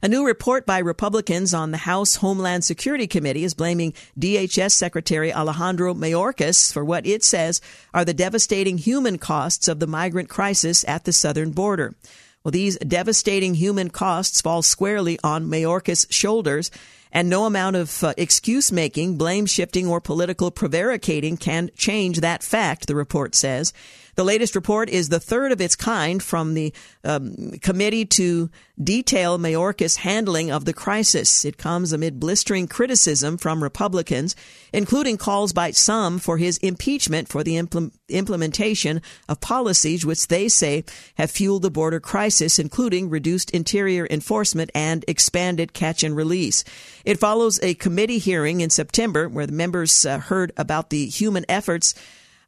[0.00, 5.32] A new report by Republicans on the House Homeland Security Committee is blaming DHS Secretary
[5.32, 7.60] Alejandro Mayorkas for what it says
[7.92, 11.96] are the devastating human costs of the migrant crisis at the southern border.
[12.44, 16.70] Well, these devastating human costs fall squarely on Mayorkas' shoulders,
[17.10, 22.44] and no amount of uh, excuse making, blame shifting, or political prevaricating can change that
[22.44, 23.72] fact, the report says.
[24.18, 28.50] The latest report is the third of its kind from the um, committee to
[28.82, 31.44] detail Mayorkas' handling of the crisis.
[31.44, 34.34] It comes amid blistering criticism from Republicans,
[34.72, 40.48] including calls by some for his impeachment for the impl- implementation of policies which they
[40.48, 40.84] say
[41.16, 46.64] have fueled the border crisis, including reduced interior enforcement and expanded catch and release.
[47.04, 51.44] It follows a committee hearing in September where the members uh, heard about the human
[51.48, 51.94] efforts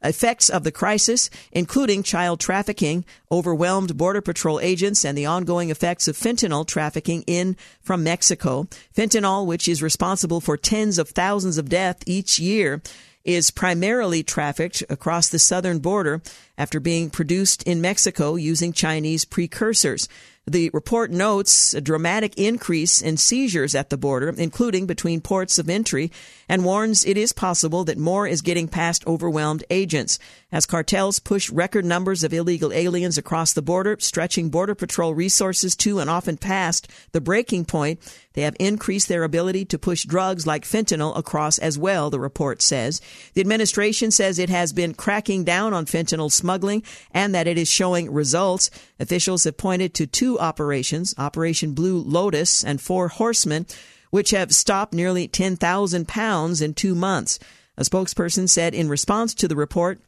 [0.03, 6.09] effects of the crisis, including child trafficking, overwhelmed Border Patrol agents, and the ongoing effects
[6.09, 8.67] of fentanyl trafficking in from Mexico.
[8.97, 12.83] Fentanyl, which is responsible for tens of thousands of deaths each year,
[13.25, 16.23] is primarily trafficked across the southern border
[16.57, 20.09] after being produced in Mexico using Chinese precursors.
[20.47, 25.69] The report notes a dramatic increase in seizures at the border, including between ports of
[25.69, 26.11] entry,
[26.49, 30.19] and warns it is possible that more is getting past overwhelmed agents.
[30.51, 35.77] As cartels push record numbers of illegal aliens across the border, stretching Border Patrol resources
[35.77, 38.01] to and often past the breaking point,
[38.35, 42.63] they have increased their ability to push drugs like fentanyl across as well, the report
[42.63, 43.01] says.
[43.35, 47.69] The administration says it has been cracking down on fentanyl smuggling and that it is
[47.69, 48.71] showing results.
[49.01, 53.67] Officials have pointed to two operations, Operation Blue Lotus and Four Horsemen,
[54.11, 57.41] which have stopped nearly 10,000 pounds in two months.
[57.77, 60.01] A spokesperson said in response to the report,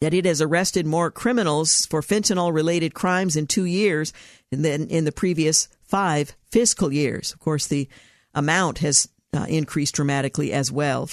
[0.00, 4.14] that it has arrested more criminals for fentanyl related crimes in two years
[4.50, 7.32] than in the previous five fiscal years.
[7.32, 7.88] Of course, the
[8.34, 11.08] amount has uh, increased dramatically as well.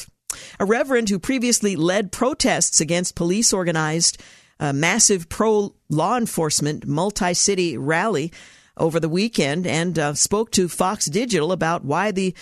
[0.59, 4.21] A reverend who previously led protests against police organized
[4.59, 8.31] uh, massive pro law enforcement multi city rally
[8.75, 12.35] over the weekend and uh, spoke to Fox Digital about why the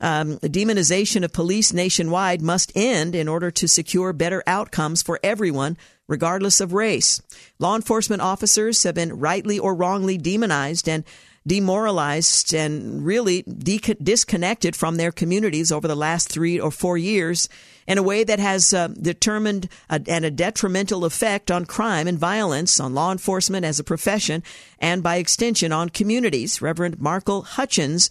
[0.00, 5.76] um, demonization of police nationwide must end in order to secure better outcomes for everyone,
[6.08, 7.20] regardless of race.
[7.58, 11.04] Law enforcement officers have been rightly or wrongly demonized and
[11.50, 17.48] demoralized and really de- disconnected from their communities over the last three or four years
[17.88, 22.20] in a way that has uh, determined a, and a detrimental effect on crime and
[22.20, 24.44] violence, on law enforcement as a profession,
[24.78, 26.62] and by extension on communities.
[26.62, 28.10] Reverend Markel Hutchins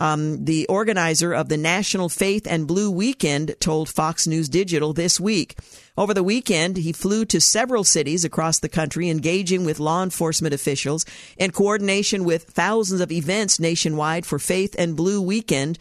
[0.00, 5.20] um, the organizer of the National Faith and Blue Weekend told Fox News Digital this
[5.20, 5.58] week.
[6.00, 10.54] Over the weekend, he flew to several cities across the country, engaging with law enforcement
[10.54, 11.04] officials
[11.36, 15.78] in coordination with thousands of events nationwide for Faith and Blue Weekend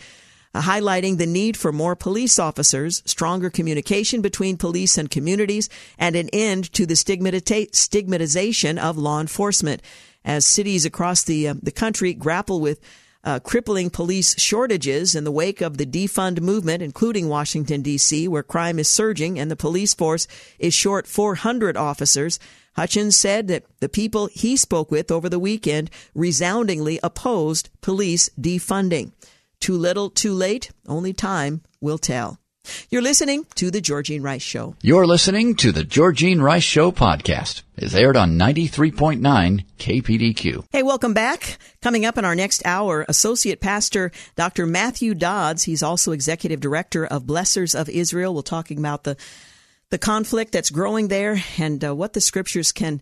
[0.54, 6.18] uh, highlighting the need for more police officers, stronger communication between police and communities, and
[6.18, 9.82] an end to the stigmatization of law enforcement.
[10.26, 12.82] As cities across the uh, the country grapple with
[13.24, 18.44] uh, crippling police shortages in the wake of the defund movement, including Washington, D.C., where
[18.44, 20.28] crime is surging and the police force
[20.58, 22.40] is short 400 officers.
[22.76, 29.12] Hutchins said that the people he spoke with over the weekend resoundingly opposed police defunding.
[29.60, 32.40] Too little, too late, only time will tell.
[32.90, 34.76] You're listening to The Georgine Rice Show.
[34.82, 37.64] You're listening to The Georgine Rice Show podcast.
[37.78, 40.66] It's aired on 93.9 KPDQ.
[40.72, 41.58] Hey, welcome back.
[41.82, 44.66] Coming up in our next hour, Associate Pastor Dr.
[44.66, 45.64] Matthew Dodds.
[45.64, 48.36] He's also Executive Director of Blessors of Israel.
[48.36, 49.16] We're talking about the,
[49.90, 53.02] the conflict that's growing there and uh, what the scriptures can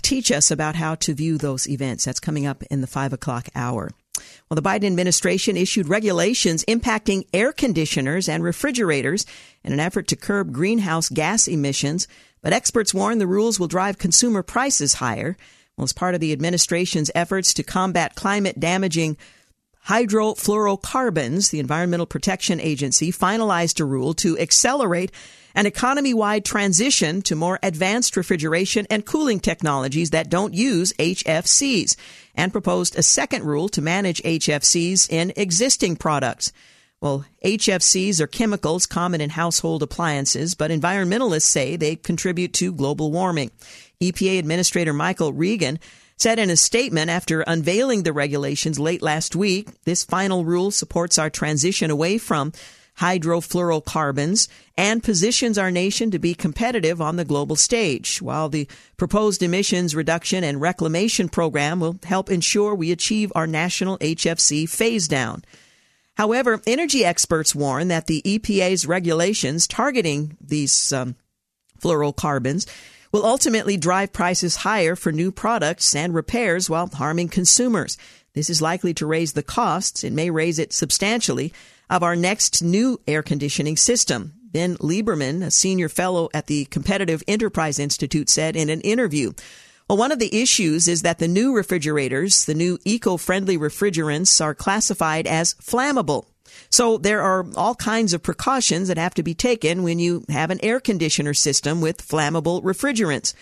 [0.00, 2.04] teach us about how to view those events.
[2.04, 3.90] That's coming up in the five o'clock hour.
[4.48, 9.24] Well, the Biden administration issued regulations impacting air conditioners and refrigerators
[9.64, 12.06] in an effort to curb greenhouse gas emissions,
[12.42, 15.36] but experts warn the rules will drive consumer prices higher.
[15.76, 19.16] Well, as part of the administration's efforts to combat climate damaging
[19.88, 25.10] hydrofluorocarbons, the Environmental Protection Agency finalized a rule to accelerate
[25.54, 31.96] an economy wide transition to more advanced refrigeration and cooling technologies that don't use HFCs,
[32.34, 36.52] and proposed a second rule to manage HFCs in existing products.
[37.00, 43.10] Well, HFCs are chemicals common in household appliances, but environmentalists say they contribute to global
[43.10, 43.50] warming.
[44.00, 45.80] EPA Administrator Michael Regan
[46.22, 51.18] said in a statement after unveiling the regulations late last week, this final rule supports
[51.18, 52.52] our transition away from
[53.00, 59.42] hydrofluorocarbons and positions our nation to be competitive on the global stage, while the proposed
[59.42, 65.42] emissions reduction and reclamation program will help ensure we achieve our national HFC phase down.
[66.14, 71.16] However, energy experts warn that the EPA's regulations targeting these um,
[71.80, 72.68] fluorocarbons
[73.12, 77.98] will ultimately drive prices higher for new products and repairs while harming consumers.
[78.34, 80.02] This is likely to raise the costs.
[80.02, 81.52] It may raise it substantially
[81.90, 84.32] of our next new air conditioning system.
[84.50, 89.32] Ben Lieberman, a senior fellow at the Competitive Enterprise Institute, said in an interview.
[89.88, 94.54] Well, one of the issues is that the new refrigerators, the new eco-friendly refrigerants are
[94.54, 96.26] classified as flammable.
[96.70, 100.50] So there are all kinds of precautions that have to be taken when you have
[100.50, 103.34] an air conditioner system with flammable refrigerants.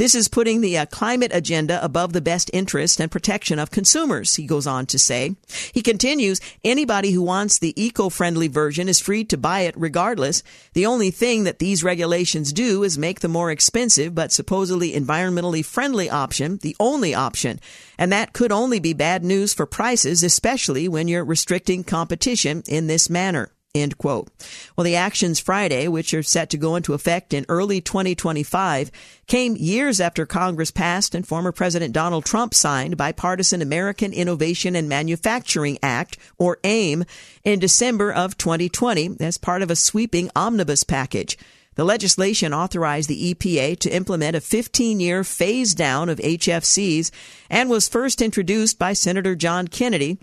[0.00, 4.36] This is putting the uh, climate agenda above the best interest and protection of consumers,
[4.36, 5.36] he goes on to say.
[5.74, 10.42] He continues, anybody who wants the eco-friendly version is free to buy it regardless.
[10.72, 15.62] The only thing that these regulations do is make the more expensive but supposedly environmentally
[15.62, 17.60] friendly option the only option.
[17.98, 22.86] And that could only be bad news for prices, especially when you're restricting competition in
[22.86, 23.52] this manner.
[23.72, 24.26] End quote.
[24.74, 28.90] Well, the actions Friday, which are set to go into effect in early 2025,
[29.28, 34.88] came years after Congress passed and former President Donald Trump signed bipartisan American Innovation and
[34.88, 37.04] Manufacturing Act, or AIM,
[37.44, 41.38] in December of 2020 as part of a sweeping omnibus package.
[41.76, 47.12] The legislation authorized the EPA to implement a 15 year phase down of HFCs
[47.48, 50.18] and was first introduced by Senator John Kennedy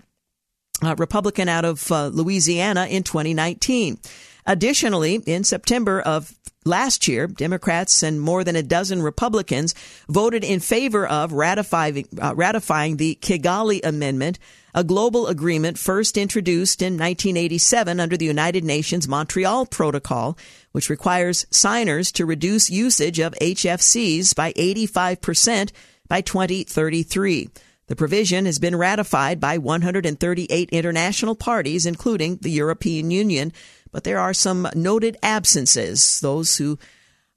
[0.82, 3.98] uh, Republican out of uh, Louisiana in 2019.
[4.46, 9.74] Additionally, in September of last year, Democrats and more than a dozen Republicans
[10.08, 14.38] voted in favor of ratifying, uh, ratifying the Kigali Amendment,
[14.74, 20.38] a global agreement first introduced in 1987 under the United Nations Montreal Protocol,
[20.72, 25.72] which requires signers to reduce usage of HFCs by 85%
[26.06, 27.48] by 2033.
[27.88, 33.52] The provision has been ratified by 138 international parties, including the European Union,
[33.90, 36.78] but there are some noted absences, those who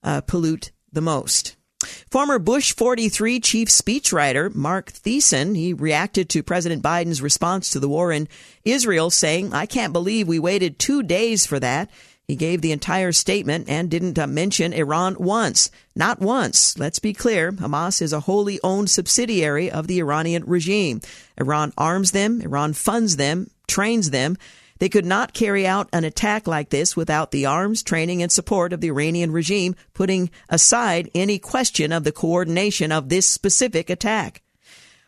[0.03, 1.55] uh, pollute the most.
[2.09, 7.89] Former Bush 43 chief speechwriter Mark Thiessen, he reacted to President Biden's response to the
[7.89, 8.27] war in
[8.63, 11.89] Israel saying, I can't believe we waited two days for that.
[12.31, 15.69] He gave the entire statement and didn't uh, mention Iran once.
[15.97, 16.77] Not once.
[16.77, 17.51] Let's be clear.
[17.51, 21.01] Hamas is a wholly owned subsidiary of the Iranian regime.
[21.37, 24.37] Iran arms them, Iran funds them, trains them.
[24.79, 28.71] They could not carry out an attack like this without the arms, training, and support
[28.71, 34.41] of the Iranian regime, putting aside any question of the coordination of this specific attack.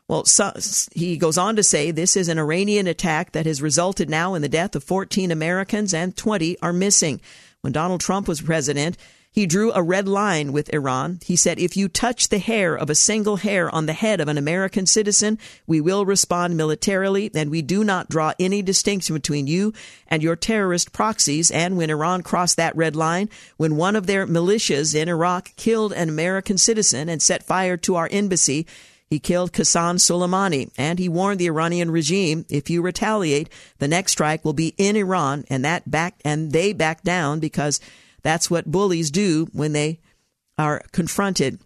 [0.07, 0.51] Well, so,
[0.93, 4.41] he goes on to say this is an Iranian attack that has resulted now in
[4.41, 7.21] the death of 14 Americans and 20 are missing.
[7.61, 8.97] When Donald Trump was president,
[9.33, 11.19] he drew a red line with Iran.
[11.25, 14.27] He said, if you touch the hair of a single hair on the head of
[14.27, 19.47] an American citizen, we will respond militarily, and we do not draw any distinction between
[19.47, 19.73] you
[20.07, 21.49] and your terrorist proxies.
[21.49, 25.93] And when Iran crossed that red line, when one of their militias in Iraq killed
[25.93, 28.67] an American citizen and set fire to our embassy,
[29.13, 33.47] he killed Qasem Soleimani, and he warned the Iranian regime, if you retaliate,
[33.78, 37.80] the next strike will be in Iran, and that back and they back down because
[38.23, 39.99] that's what bullies do when they
[40.58, 41.60] are confronted.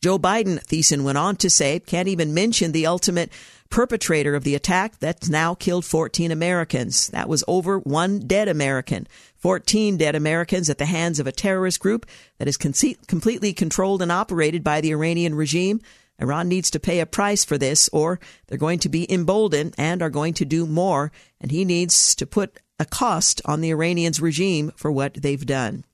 [0.00, 3.32] Joe Biden, Thiessen went on to say, can't even mention the ultimate
[3.70, 7.08] perpetrator of the attack that's now killed 14 Americans.
[7.08, 9.08] That was over one dead American.
[9.38, 12.06] 14 dead Americans at the hands of a terrorist group
[12.38, 15.80] that is completely controlled and operated by the Iranian regime.
[16.18, 20.02] Iran needs to pay a price for this, or they're going to be emboldened and
[20.02, 24.20] are going to do more, and he needs to put a cost on the Iranians
[24.20, 25.84] regime for what they've done.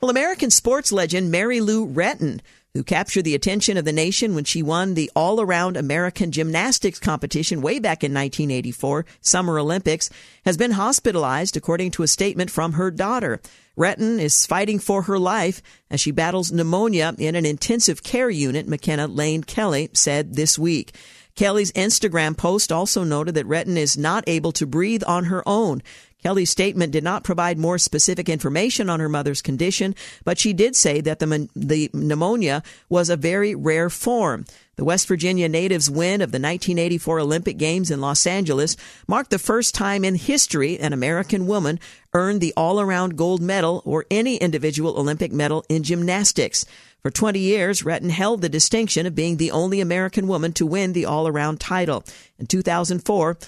[0.00, 2.40] Well, American sports legend Mary Lou Retton,
[2.74, 6.98] who captured the attention of the nation when she won the all around American gymnastics
[6.98, 10.10] competition way back in 1984 Summer Olympics,
[10.44, 13.40] has been hospitalized, according to a statement from her daughter.
[13.76, 15.60] Retton is fighting for her life
[15.90, 20.94] as she battles pneumonia in an intensive care unit, McKenna Lane Kelley said this week.
[21.34, 25.82] Kelley's Instagram post also noted that Retton is not able to breathe on her own.
[26.22, 30.74] Kelley's statement did not provide more specific information on her mother's condition, but she did
[30.74, 34.46] say that the, the pneumonia was a very rare form.
[34.76, 38.76] The West Virginia natives' win of the 1984 Olympic Games in Los Angeles
[39.08, 41.80] marked the first time in history an American woman
[42.12, 46.66] earned the all around gold medal or any individual Olympic medal in gymnastics.
[47.00, 50.92] For 20 years, Retton held the distinction of being the only American woman to win
[50.92, 52.04] the all around title.
[52.38, 53.38] In 2004,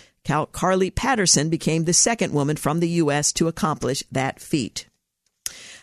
[0.52, 3.34] Carly Patterson became the second woman from the U.S.
[3.34, 4.86] to accomplish that feat.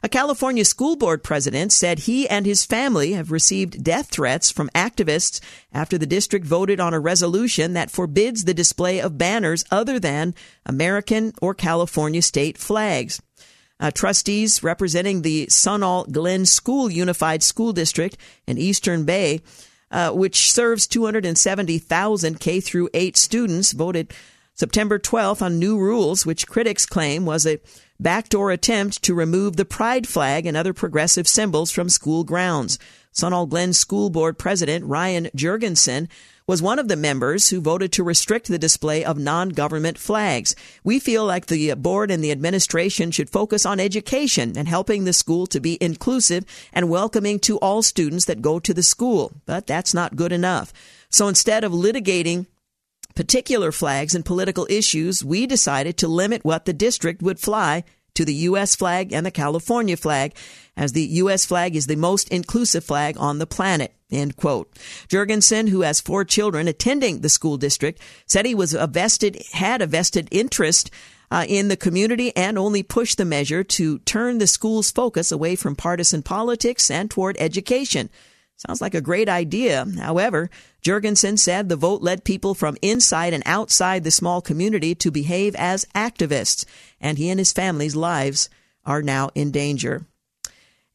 [0.06, 4.70] A California school board president said he and his family have received death threats from
[4.76, 5.42] activists
[5.74, 10.36] after the district voted on a resolution that forbids the display of banners other than
[10.64, 13.20] American or California state flags.
[13.80, 19.42] Uh, trustees representing the Sunol Glen School Unified School District in Eastern Bay,
[19.90, 24.14] uh, which serves 270,000 K through 8 students, voted
[24.54, 27.60] September 12th on new rules, which critics claim was a
[28.00, 32.78] backdoor attempt to remove the pride flag and other progressive symbols from school grounds.
[33.14, 36.10] Sunol Glen School Board President Ryan Jergensen
[36.48, 40.56] was one of the members who voted to restrict the display of non-government flags.
[40.84, 45.14] We feel like the board and the administration should focus on education and helping the
[45.14, 49.32] school to be inclusive and welcoming to all students that go to the school.
[49.46, 50.72] But that's not good enough.
[51.10, 52.46] So instead of litigating
[53.16, 57.84] particular flags and political issues, we decided to limit what the district would fly
[58.16, 58.76] to the U.S.
[58.76, 60.36] flag and the California flag,
[60.76, 61.46] as the U.S.
[61.46, 63.94] flag is the most inclusive flag on the planet.
[64.12, 64.72] End quote.
[65.08, 69.82] Jergensen, who has four children attending the school district, said he was a vested, had
[69.82, 70.92] a vested interest
[71.32, 75.56] uh, in the community and only pushed the measure to turn the school's focus away
[75.56, 78.10] from partisan politics and toward education.
[78.58, 79.86] Sounds like a great idea.
[80.00, 80.50] However,
[80.82, 85.56] Jergensen said the vote led people from inside and outside the small community to behave
[85.56, 86.66] as activists,
[87.02, 88.50] and he and his family's lives
[88.86, 90.06] are now in danger.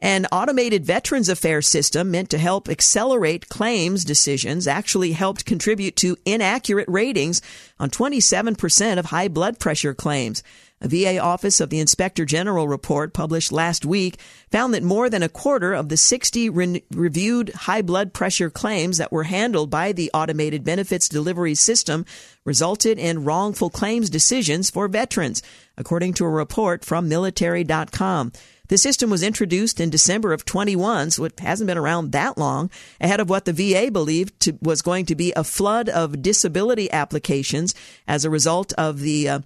[0.03, 6.17] An automated Veterans Affairs system meant to help accelerate claims decisions actually helped contribute to
[6.25, 7.43] inaccurate ratings
[7.79, 10.43] on 27% of high blood pressure claims.
[10.83, 14.19] A VA Office of the Inspector General report published last week
[14.51, 18.97] found that more than a quarter of the 60 re- reviewed high blood pressure claims
[18.97, 22.07] that were handled by the automated benefits delivery system
[22.47, 25.43] resulted in wrongful claims decisions for veterans,
[25.77, 28.33] according to a report from military.com.
[28.69, 32.71] The system was introduced in December of 21, so it hasn't been around that long,
[33.01, 36.91] ahead of what the VA believed to, was going to be a flood of disability
[36.91, 37.75] applications
[38.07, 39.41] as a result of the uh,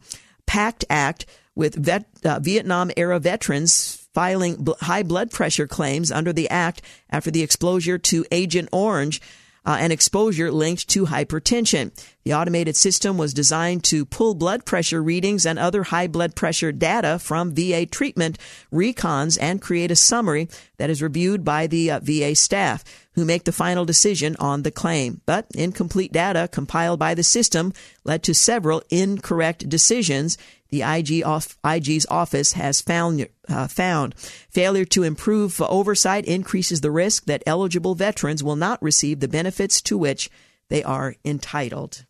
[0.47, 6.33] PACT Act with vet, uh, Vietnam era veterans filing bl- high blood pressure claims under
[6.33, 9.21] the act after the exposure to Agent Orange
[9.67, 11.91] uh, and exposure linked to hypertension.
[12.25, 16.73] The automated system was designed to pull blood pressure readings and other high blood pressure
[16.73, 18.39] data from VA treatment
[18.73, 22.85] recons and create a summary that is reviewed by the uh, VA staff
[23.15, 25.21] who make the final decision on the claim.
[25.27, 27.73] But incomplete data compiled by the system
[28.05, 30.37] led to several incorrect decisions
[30.71, 34.17] the IG off, IG's office has found, uh, found.
[34.51, 39.81] Failure to improve oversight increases the risk that eligible veterans will not receive the benefits
[39.83, 40.31] to which
[40.71, 42.05] they are entitled.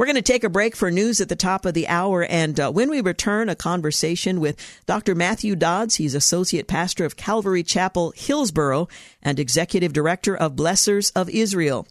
[0.00, 2.24] We're going to take a break for news at the top of the hour.
[2.24, 5.14] And uh, when we return, a conversation with Dr.
[5.14, 5.96] Matthew Dodds.
[5.96, 8.88] He's Associate Pastor of Calvary Chapel, Hillsboro,
[9.20, 11.86] and Executive Director of Blessors of Israel.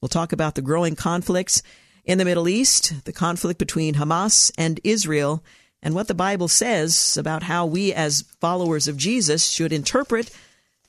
[0.00, 1.64] We'll talk about the growing conflicts
[2.04, 5.42] in the Middle East, the conflict between Hamas and Israel,
[5.82, 10.30] and what the Bible says about how we as followers of Jesus should interpret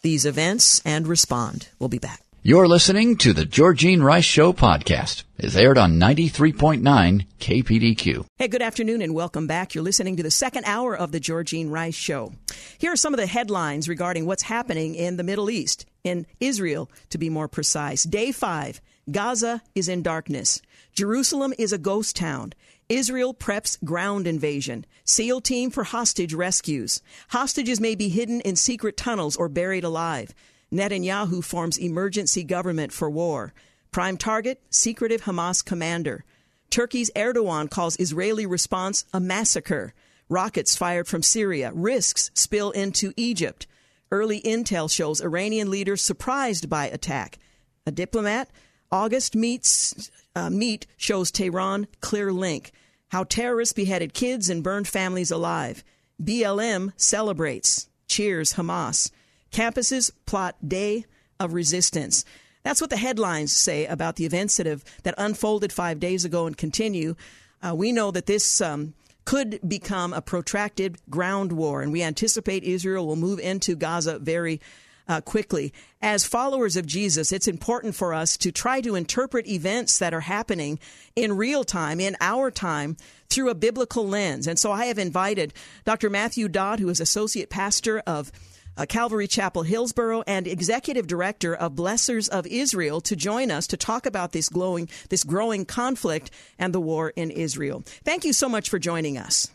[0.04, 1.70] these events and respond.
[1.80, 2.22] We'll be back.
[2.46, 5.24] You're listening to the Georgine Rice Show podcast.
[5.38, 8.26] It's aired on 93.9 KPDQ.
[8.38, 9.74] Hey, good afternoon and welcome back.
[9.74, 12.34] You're listening to the second hour of the Georgine Rice Show.
[12.78, 16.91] Here are some of the headlines regarding what's happening in the Middle East, in Israel
[17.12, 18.04] to be more precise.
[18.04, 20.62] Day five, Gaza is in darkness.
[20.91, 22.52] Jerusalem is a ghost town.
[22.89, 24.86] Israel preps ground invasion.
[25.06, 27.02] SEAL team for hostage rescues.
[27.30, 30.34] Hostages may be hidden in secret tunnels or buried alive.
[30.74, 33.53] Netanyahu forms emergency government for war.
[33.91, 36.26] Prime target, secretive Hamas commander.
[36.71, 39.93] Turkey's Erdogan calls Israeli response a massacre.
[40.30, 41.71] Rockets fired from Syria.
[41.76, 43.67] Risks spill into Egypt.
[44.11, 47.38] Early intel shows Iranian leaders surprised by attack.
[47.86, 48.49] A diplomat.
[48.91, 52.71] August meets uh, meet shows Tehran clear link.
[53.09, 55.84] How terrorists beheaded kids and burned families alive.
[56.21, 57.88] BLM celebrates.
[58.07, 59.11] Cheers Hamas.
[59.54, 61.06] Campuses plot day
[61.39, 62.26] of resistance.
[62.64, 66.47] That's what the headlines say about the events that have that unfolded five days ago
[66.47, 67.16] and continue.
[67.62, 68.93] Uh, we know that this um,
[69.26, 74.60] could become a protracted ground war, and we anticipate Israel will move into Gaza very
[75.08, 75.74] uh, quickly.
[76.01, 80.22] As followers of Jesus, it's important for us to try to interpret events that are
[80.22, 80.80] happening
[81.16, 82.97] in real time, in our time,
[83.30, 84.47] through a biblical lens.
[84.47, 85.54] And so I have invited
[85.86, 86.10] Dr.
[86.10, 88.32] Matthew Dodds, who is Associate Pastor of
[88.78, 93.78] uh, Calvary Chapel Hillsboro and Executive Director of Blessors of Israel to join us to
[93.78, 97.84] talk about this glowing, this growing conflict and the war in Israel.
[98.03, 99.49] Thank you so much for joining us.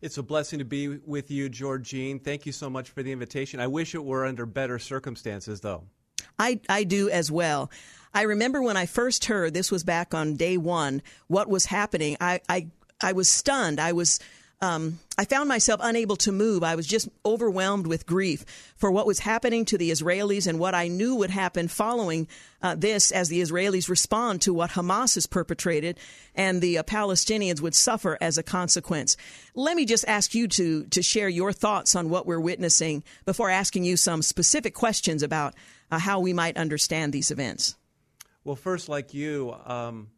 [0.00, 2.18] It's a blessing to be with you, Georgine.
[2.18, 3.60] Thank you so much for the invitation.
[3.60, 5.84] I wish it were under better circumstances, though.
[6.38, 7.70] I, I do as well.
[8.14, 12.16] I remember when I first heard this was back on day one what was happening.
[12.20, 12.68] I I,
[13.00, 13.80] I was stunned.
[13.80, 14.18] I was
[14.62, 16.62] um, I found myself unable to move.
[16.62, 18.44] I was just overwhelmed with grief
[18.76, 22.28] for what was happening to the Israelis and what I knew would happen following
[22.62, 25.98] uh, this as the Israelis respond to what Hamas has perpetrated
[26.36, 29.16] and the uh, Palestinians would suffer as a consequence.
[29.56, 33.50] Let me just ask you to, to share your thoughts on what we're witnessing before
[33.50, 35.54] asking you some specific questions about
[35.90, 37.74] uh, how we might understand these events.
[38.44, 40.08] Well, first, like you, um,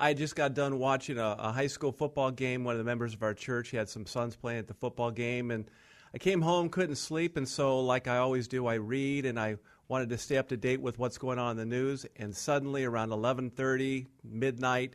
[0.00, 2.62] I just got done watching a, a, high school football game.
[2.62, 5.10] One of the members of our church, he had some sons playing at the football
[5.10, 5.68] game, and
[6.14, 9.56] I came home, couldn't sleep, and so, like I always do, I read, and I
[9.88, 12.06] wanted to stay up to date with what's going on in the news.
[12.14, 14.94] And suddenly, around 11:30, midnight,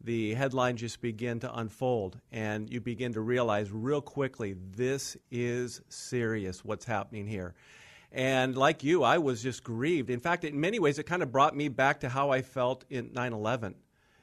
[0.00, 5.82] the headlines just begin to unfold, and you begin to realize real quickly this is
[5.90, 6.64] serious.
[6.64, 7.54] What's happening here?
[8.10, 10.08] And like you, I was just grieved.
[10.08, 12.86] In fact, in many ways, it kind of brought me back to how I felt
[12.88, 13.74] in 9 11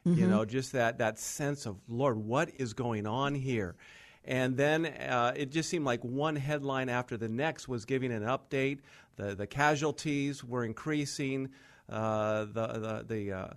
[0.08, 0.22] Mm-hmm.
[0.22, 3.76] You know, just that that sense of Lord, what is going on here?
[4.24, 8.24] And then uh, it just seemed like one headline after the next was giving an
[8.24, 8.80] update.
[9.18, 11.50] The the casualties were increasing.
[11.90, 13.48] Uh, the the the, uh,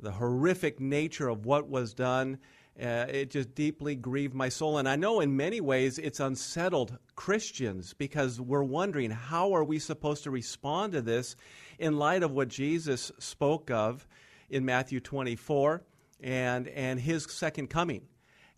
[0.00, 2.38] the horrific nature of what was done.
[2.80, 4.78] Uh, it just deeply grieved my soul.
[4.78, 9.80] And I know in many ways it's unsettled Christians because we're wondering how are we
[9.80, 11.34] supposed to respond to this
[11.80, 14.06] in light of what Jesus spoke of
[14.48, 15.82] in Matthew 24
[16.20, 18.02] and, and his second coming.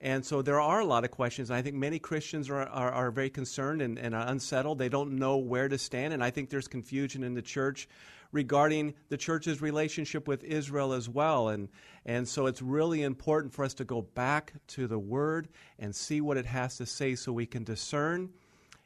[0.01, 1.51] And so there are a lot of questions.
[1.51, 4.79] I think many Christians are, are, are very concerned and, and unsettled.
[4.79, 6.15] They don't know where to stand.
[6.15, 7.87] And I think there's confusion in the church
[8.33, 11.49] regarding the church's relationship with Israel as well.
[11.49, 11.69] And,
[12.07, 15.49] and so it's really important for us to go back to the Word
[15.79, 18.31] and see what it has to say so we can discern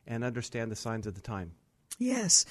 [0.07, 1.53] and understand the signs of the time.
[1.99, 2.45] Yes.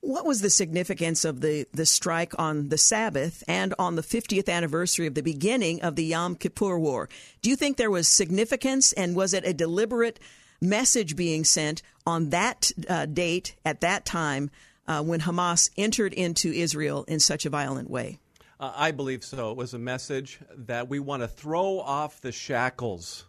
[0.00, 4.48] What was the significance of the, the strike on the Sabbath and on the 50th
[4.48, 7.08] anniversary of the beginning of the Yom Kippur War?
[7.42, 10.20] Do you think there was significance and was it a deliberate
[10.60, 14.50] message being sent on that uh, date at that time
[14.86, 18.20] uh, when Hamas entered into Israel in such a violent way?
[18.60, 19.50] Uh, I believe so.
[19.50, 23.24] It was a message that we want to throw off the shackles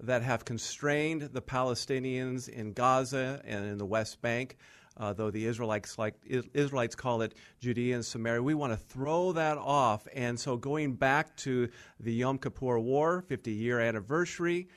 [0.00, 4.58] that have constrained the Palestinians in Gaza and in the West Bank
[4.96, 8.42] uh, though the Israelites like Israelites call it Judea and Samaria.
[8.42, 11.68] We want to throw that off, and so going back to
[12.00, 14.68] the Yom Kippur War, 50 year anniversary,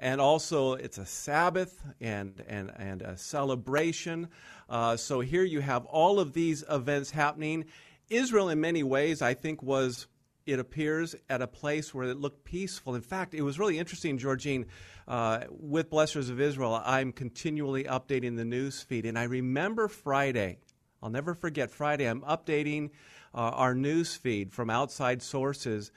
[0.00, 4.28] and also it's a Sabbath and and and a celebration.
[4.68, 7.64] Uh, so here you have all of these events happening.
[8.10, 10.06] Israel, in many ways, I think was
[10.48, 12.94] it appears at a place where it looked peaceful.
[12.94, 14.64] In fact, it was really interesting, Georgine.
[15.06, 19.04] Uh, with Blessors of Israel, I'm continually updating the news feed.
[19.04, 20.58] And I remember Friday,
[21.02, 22.90] I'll never forget Friday, I'm updating
[23.34, 25.92] uh, our news feed from outside sources.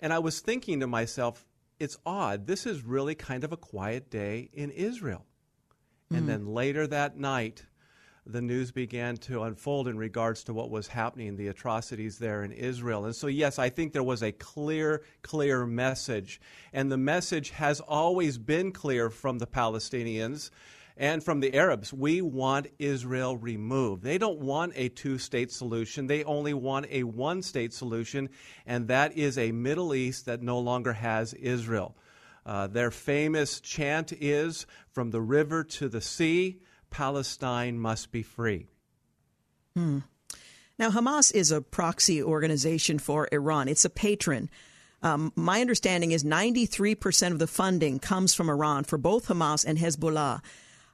[0.00, 1.46] And I was thinking to myself,
[1.78, 2.48] it's odd.
[2.48, 5.26] This is really kind of a quiet day in Israel.
[6.12, 6.18] Mm.
[6.18, 7.66] And then later that night,
[8.24, 12.52] the news began to unfold in regards to what was happening, the atrocities there in
[12.52, 13.04] Israel.
[13.04, 16.40] And so, yes, I think there was a clear, clear message.
[16.72, 20.50] And the message has always been clear from the Palestinians
[20.96, 21.92] and from the Arabs.
[21.92, 24.04] We want Israel removed.
[24.04, 28.28] They don't want a two state solution, they only want a one state solution,
[28.66, 31.96] and that is a Middle East that no longer has Israel.
[32.44, 36.60] Uh, their famous chant is from the river to the sea
[36.92, 38.68] Palestine must be free.
[39.74, 40.00] Hmm.
[40.78, 44.48] Now, Hamas is a proxy organization for Iran, it's a patron.
[45.02, 49.76] Um, my understanding is 93% of the funding comes from Iran for both Hamas and
[49.76, 50.40] Hezbollah.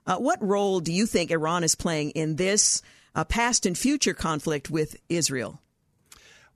[0.06, 2.80] Uh, what role do you think Iran is playing in this
[3.14, 5.60] uh, past and future conflict with Israel?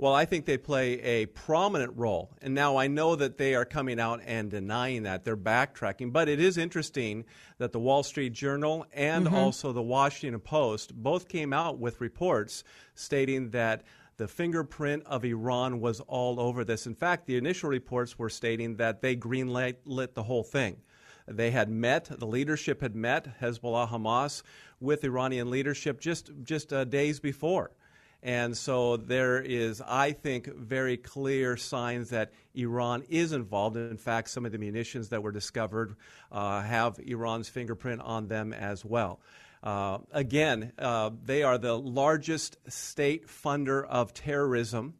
[0.03, 2.32] Well, I think they play a prominent role.
[2.42, 5.22] And now I know that they are coming out and denying that.
[5.24, 6.12] They're backtracking.
[6.12, 7.24] But it is interesting
[7.59, 9.36] that the Wall Street Journal and mm-hmm.
[9.36, 12.64] also the Washington Post both came out with reports
[12.96, 13.84] stating that
[14.16, 16.88] the fingerprint of Iran was all over this.
[16.88, 20.78] In fact, the initial reports were stating that they greenlit lit the whole thing.
[21.28, 24.42] They had met, the leadership had met, Hezbollah, Hamas,
[24.80, 27.70] with Iranian leadership just, just uh, days before.
[28.23, 33.77] And so there is, I think, very clear signs that Iran is involved.
[33.77, 35.97] In fact, some of the munitions that were discovered
[36.31, 39.18] uh, have Iran's fingerprint on them as well.
[39.62, 44.95] Uh, again, uh, they are the largest state funder of terrorism.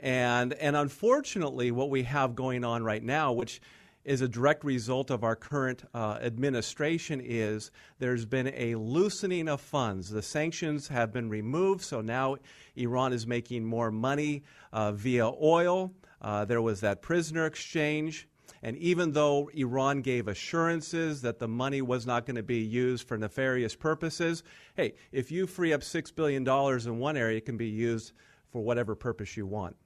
[0.00, 3.60] And, and unfortunately, what we have going on right now, which
[4.06, 9.60] is a direct result of our current uh, administration is there's been a loosening of
[9.60, 10.10] funds.
[10.10, 12.36] The sanctions have been removed, so now
[12.76, 15.92] Iran is making more money uh, via oil.
[16.22, 18.28] Uh, there was that prisoner exchange.
[18.62, 23.08] And even though Iran gave assurances that the money was not going to be used
[23.08, 24.44] for nefarious purposes,
[24.76, 28.12] hey, if you free up $6 billion in one area, it can be used
[28.52, 29.76] for whatever purpose you want.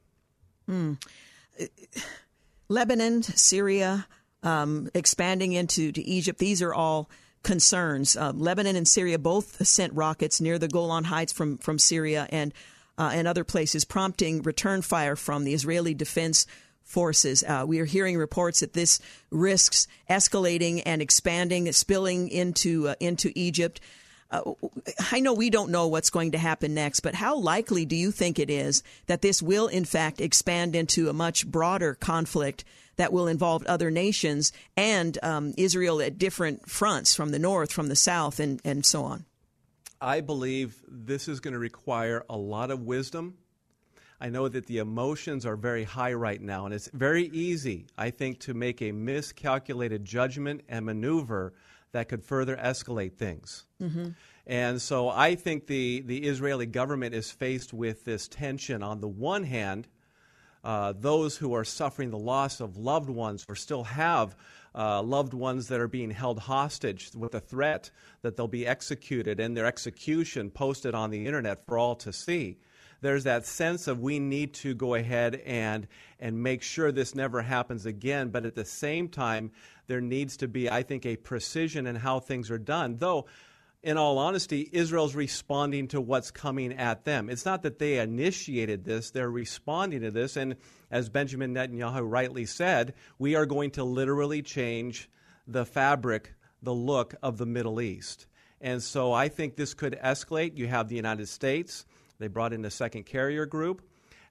[0.69, 1.03] Mm.
[2.71, 4.07] Lebanon, Syria,
[4.45, 7.11] um, expanding into to Egypt, these are all
[7.43, 8.17] concerns.
[8.17, 12.55] Uh, Lebanon and Syria both sent rockets near the Golan Heights from, from Syria and,
[12.97, 16.47] uh, and other places, prompting return fire from the Israeli Defense
[16.85, 17.43] Forces.
[17.43, 19.01] Uh, we are hearing reports that this
[19.31, 23.81] risks escalating and expanding, spilling into, uh, into Egypt.
[24.31, 24.53] Uh,
[25.11, 28.11] I know we don't know what's going to happen next, but how likely do you
[28.11, 32.65] think it is that this will, in fact, expand into a much broader conflict
[32.97, 37.89] that will involve other nations and um, Israel at different fronts from the north, from
[37.89, 39.25] the south, and, and so on?
[40.01, 43.37] I believe this is going to require a lot of wisdom.
[44.21, 48.11] I know that the emotions are very high right now, and it's very easy, I
[48.11, 51.55] think, to make a miscalculated judgment and maneuver
[51.93, 53.65] that could further escalate things.
[53.83, 54.11] Mm-hmm.
[54.47, 58.83] And so I think the, the Israeli government is faced with this tension.
[58.83, 59.89] On the one hand,
[60.63, 64.37] uh, those who are suffering the loss of loved ones or still have
[64.75, 67.91] uh, loved ones that are being held hostage with the threat
[68.23, 72.59] that they'll be executed and their execution posted on the internet for all to see.
[73.01, 75.87] There's that sense of we need to go ahead and
[76.19, 78.29] and make sure this never happens again.
[78.29, 79.53] But at the same time,
[79.91, 82.97] there needs to be, I think, a precision in how things are done.
[82.99, 83.27] Though
[83.83, 87.29] in all honesty, Israel's responding to what's coming at them.
[87.29, 90.37] It's not that they initiated this, they're responding to this.
[90.37, 90.57] And
[90.91, 95.11] as Benjamin Netanyahu rightly said, we are going to literally change
[95.49, 98.27] the fabric, the look of the Middle East.
[98.61, 100.57] And so I think this could escalate.
[100.57, 101.85] You have the United States,
[102.19, 103.83] they brought in a second carrier group.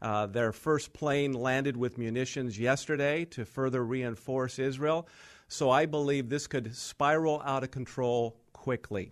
[0.01, 5.07] Uh, their first plane landed with munitions yesterday to further reinforce Israel.
[5.49, 9.11] So I believe this could spiral out of control quickly.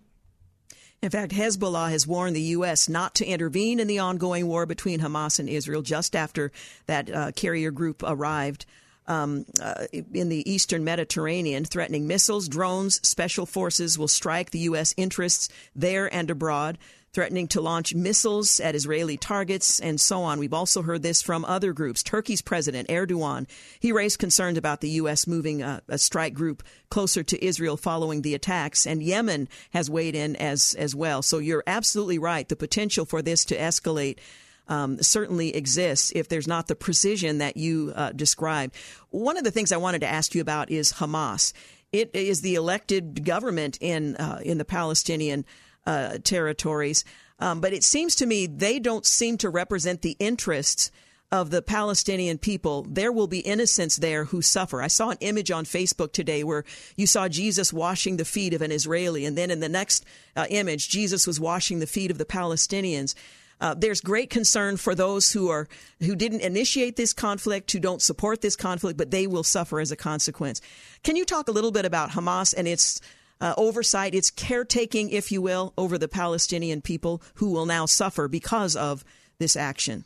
[1.01, 2.87] In fact, Hezbollah has warned the U.S.
[2.87, 6.51] not to intervene in the ongoing war between Hamas and Israel just after
[6.85, 8.65] that uh, carrier group arrived.
[9.09, 14.93] Um, uh, in the eastern Mediterranean, threatening missiles, drones, special forces will strike the U.S.
[14.97, 16.77] interests there and abroad
[17.13, 20.39] threatening to launch missiles at Israeli targets and so on.
[20.39, 22.03] We've also heard this from other groups.
[22.03, 23.47] Turkey's president, Erdogan,
[23.79, 25.25] he raised concerns about the U.S.
[25.25, 30.15] moving a, a strike group closer to Israel following the attacks, and Yemen has weighed
[30.15, 31.21] in as, as well.
[31.21, 32.47] So you're absolutely right.
[32.47, 34.19] The potential for this to escalate
[34.67, 38.75] um, certainly exists if there's not the precision that you uh, described.
[39.09, 41.53] One of the things I wanted to ask you about is Hamas.
[41.91, 45.45] It is the elected government in uh, in the Palestinian
[45.87, 47.03] uh, territories.
[47.39, 50.91] Um, but it seems to me they don't seem to represent the interests
[51.31, 52.85] of the Palestinian people.
[52.89, 54.81] There will be innocents there who suffer.
[54.81, 56.63] I saw an image on Facebook today where
[56.95, 60.45] you saw Jesus washing the feet of an Israeli, and then in the next uh,
[60.49, 63.13] image, Jesus was washing the feet of the Palestinians.
[63.59, 65.67] Uh, there's great concern for those who are
[65.99, 69.91] who didn't initiate this conflict, who don't support this conflict, but they will suffer as
[69.91, 70.61] a consequence.
[71.03, 73.01] Can you talk a little bit about Hamas and its
[73.39, 78.27] uh, oversight, its caretaking, if you will, over the Palestinian people who will now suffer
[78.27, 79.03] because of
[79.37, 80.05] this action?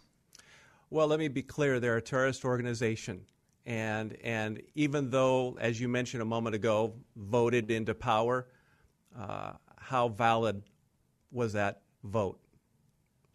[0.89, 3.21] Well, let me be clear they're a terrorist organization.
[3.65, 8.47] And, and even though, as you mentioned a moment ago, voted into power,
[9.17, 10.63] uh, how valid
[11.31, 12.39] was that vote?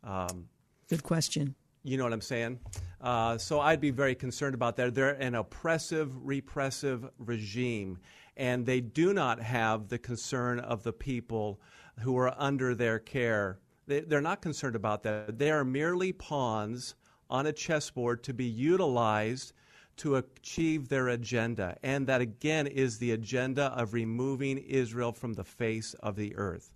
[0.05, 0.49] Um,
[0.89, 1.55] Good question.
[1.83, 2.59] You know what I'm saying?
[3.01, 4.95] Uh, so I'd be very concerned about that.
[4.95, 7.99] They're an oppressive, repressive regime
[8.37, 11.61] and they do not have the concern of the people
[12.01, 13.59] who are under their care.
[13.87, 15.39] They, they're not concerned about that.
[15.39, 16.95] They are merely pawns
[17.31, 19.53] on a chessboard to be utilized
[19.99, 21.77] to achieve their agenda.
[21.83, 26.71] And that, again, is the agenda of removing Israel from the face of the earth.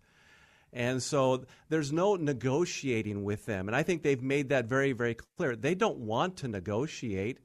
[0.73, 3.69] And so there's no negotiating with them.
[3.69, 5.57] And I think they've made that very, very clear.
[5.57, 7.39] They don't want to negotiate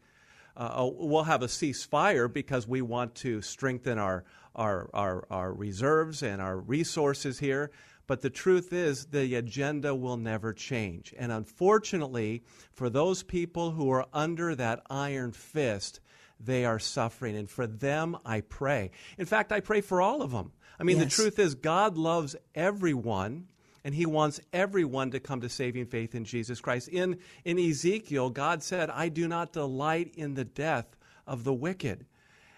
[0.57, 4.23] uh, oh, we'll have a ceasefire because we want to strengthen our,
[4.55, 7.71] our, our, our reserves and our resources here.
[8.07, 11.13] But the truth is, the agenda will never change.
[11.17, 15.99] And unfortunately, for those people who are under that iron fist,
[16.39, 17.35] they are suffering.
[17.35, 18.91] And for them, I pray.
[19.17, 20.51] In fact, I pray for all of them.
[20.79, 21.05] I mean, yes.
[21.05, 23.47] the truth is, God loves everyone
[23.85, 26.87] and he wants everyone to come to saving faith in Jesus Christ.
[26.87, 30.87] In, in Ezekiel, God said, I do not delight in the death
[31.27, 32.07] of the wicked.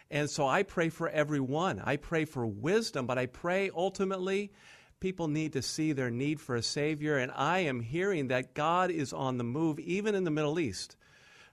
[0.09, 1.81] And so I pray for everyone.
[1.83, 4.53] I pray for wisdom, but I pray ultimately
[5.01, 7.17] people need to see their need for a Savior.
[7.17, 10.95] And I am hearing that God is on the move, even in the Middle East,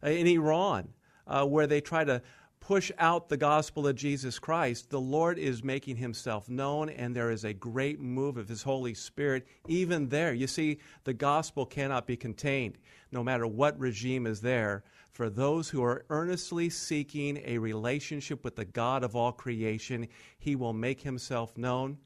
[0.05, 0.91] uh, in Iran,
[1.27, 2.23] uh, where they try to
[2.67, 7.31] push out the gospel of Jesus Christ, the Lord is making himself known, and there
[7.31, 10.33] is a great move of his Holy Spirit even there.
[10.33, 12.79] You see, the gospel cannot be contained,
[13.13, 14.83] no matter what regime is there.
[15.13, 20.09] For those who are earnestly seeking a relationship with the God of all creation,
[20.39, 21.99] he will make himself known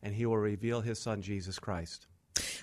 [0.00, 2.06] and he will reveal his son, Jesus Christ.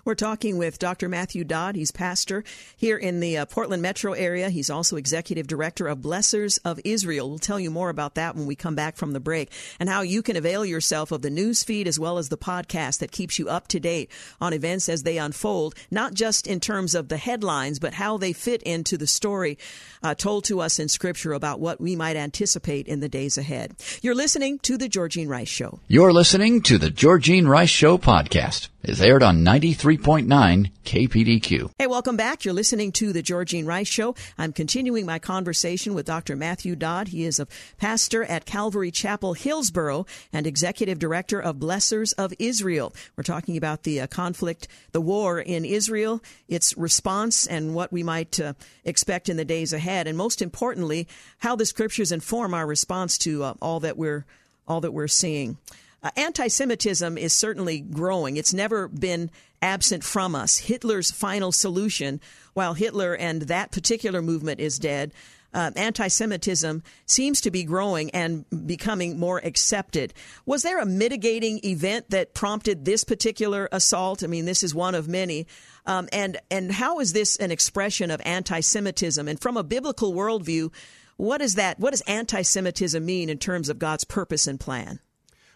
[0.05, 1.09] We're talking with Dr.
[1.09, 1.79] Matthew Dodds.
[1.79, 2.43] He's pastor
[2.77, 4.51] here in the uh, Portland metro area.
[4.51, 7.27] He's also executive director of Blessors of Israel.
[7.27, 10.03] We'll tell you more about that when we come back from the break and how
[10.03, 13.39] you can avail yourself of the news feed as well as the podcast that keeps
[13.39, 17.17] you up to date on events as they unfold, not just in terms of the
[17.17, 19.57] headlines, but how they fit into the story
[20.03, 23.75] uh, told to us in Scripture about what we might anticipate in the days ahead.
[24.03, 25.79] You're listening to The Georgine Rice Show.
[25.87, 31.71] You're listening to The Georgine Rice Show podcast is aired on 93.9 KPDQ.
[31.77, 32.45] Hey, welcome back.
[32.45, 34.15] You're listening to The Georgine Rice Show.
[34.37, 36.35] I'm continuing my conversation with Dr.
[36.35, 37.11] Matthew Dodds.
[37.11, 42.93] He is a pastor at Calvary Chapel, Hillsboro, and executive director of Blessors of Israel.
[43.15, 48.03] We're talking about the uh, conflict, the war in Israel, its response, and what we
[48.03, 50.07] might uh, expect in the days ahead.
[50.07, 51.07] And most importantly,
[51.39, 54.25] how the scriptures inform our response to uh, all that we're
[54.67, 55.57] all that we're seeing.
[56.05, 58.37] Uh, Anti Semitism is certainly growing.
[58.37, 60.59] It's never been absent from us.
[60.59, 62.21] Hitler's final solution,
[62.53, 65.13] while Hitler and that particular movement is dead,
[65.51, 70.13] uh, anti Semitism seems to be growing and becoming more accepted.
[70.45, 74.23] Was there a mitigating event that prompted this particular assault?
[74.23, 75.47] I mean, this is one of many.
[75.87, 79.27] Um, and, and how is this an expression of anti Semitism?
[79.27, 80.71] And from a biblical worldview,
[81.17, 81.79] what is that?
[81.79, 84.99] What does anti Semitism mean in terms of God's purpose and plan?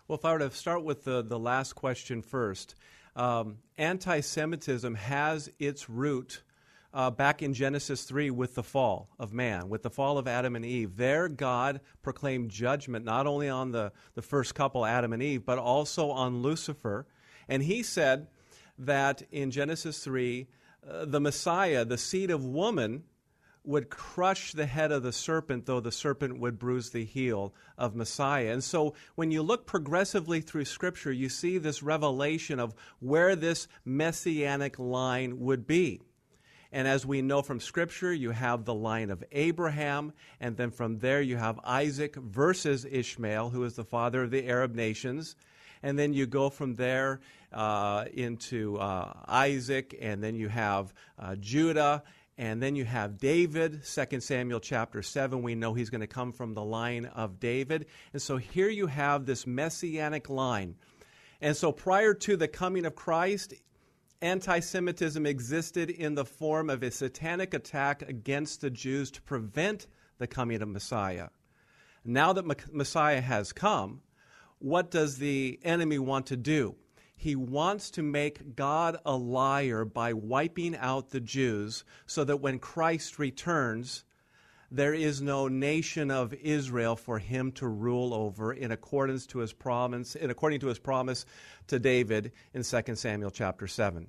[0.10, 2.74] Well, if I were to start with the, the last question first,
[3.16, 6.42] um, anti Semitism has its root
[6.96, 10.56] uh, back in Genesis 3 with the fall of man, with the fall of Adam
[10.56, 10.98] and Eve.
[10.98, 15.60] There, God proclaimed judgment not only on the, the first couple, Adam and Eve, but
[15.60, 17.06] also on Lucifer.
[17.48, 18.30] And he said
[18.80, 20.48] that in Genesis 3,
[20.90, 23.04] uh, the Messiah, the seed of woman,
[23.64, 27.96] would crush the head of the serpent, though the serpent would bruise the heel of
[27.96, 28.52] Messiah.
[28.52, 33.68] And so when you look progressively through Scripture, you see this revelation of where this
[33.86, 36.02] messianic line would be.
[36.72, 41.00] And as we know from Scripture, you have the line of Abraham, and then from
[41.00, 45.36] there you have Isaac versus Ishmael, who is the father of the Arab nations.
[45.82, 51.36] And then you go from there uh, into uh, Isaac, and then you have uh,
[51.38, 52.04] Judah,
[52.40, 55.42] and then you have David, 2 Samuel chapter 7.
[55.42, 57.88] We know he's going to come from the line of David.
[58.14, 60.76] And so here you have this messianic line.
[61.42, 63.56] And so prior to the coming of Christ,
[64.22, 69.88] anti Semitism existed in the form of a satanic attack against the Jews to prevent
[70.18, 71.28] the coming of Messiah.
[72.06, 74.00] Now that Messiah has come,
[74.60, 76.76] what does the enemy want to do?
[77.22, 82.60] He wants to make God a liar by wiping out the Jews so that when
[82.60, 84.06] Christ returns,
[84.72, 89.52] there is no nation of Israel for him to rule over in accordance to his
[89.52, 91.26] promise in according to his promise
[91.68, 94.08] to David in 2 Samuel chapter 7.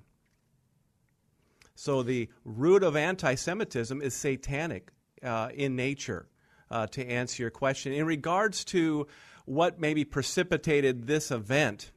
[1.75, 6.29] So the root of anti-Semitism is satanic uh, in nature.
[6.71, 9.09] Uh, to answer your question, in regards to
[9.47, 11.91] what maybe precipitated this event,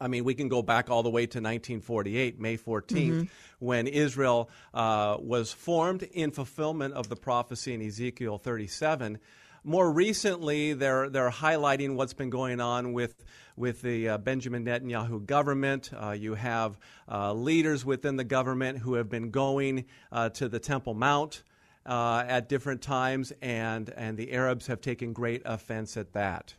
[0.00, 3.24] I mean, we can go back all the way to 1948, May 14th, mm-hmm.
[3.58, 9.18] when Israel uh, was formed in fulfillment of the prophecy in Ezekiel 37.
[9.64, 13.24] More recently, they're, they're highlighting what's been going on with,
[13.56, 15.90] with the uh, Benjamin Netanyahu government.
[15.92, 16.78] Uh, you have
[17.10, 21.42] uh, leaders within the government who have been going uh, to the Temple Mount
[21.84, 26.54] uh, at different times, and, and the Arabs have taken great offense at that.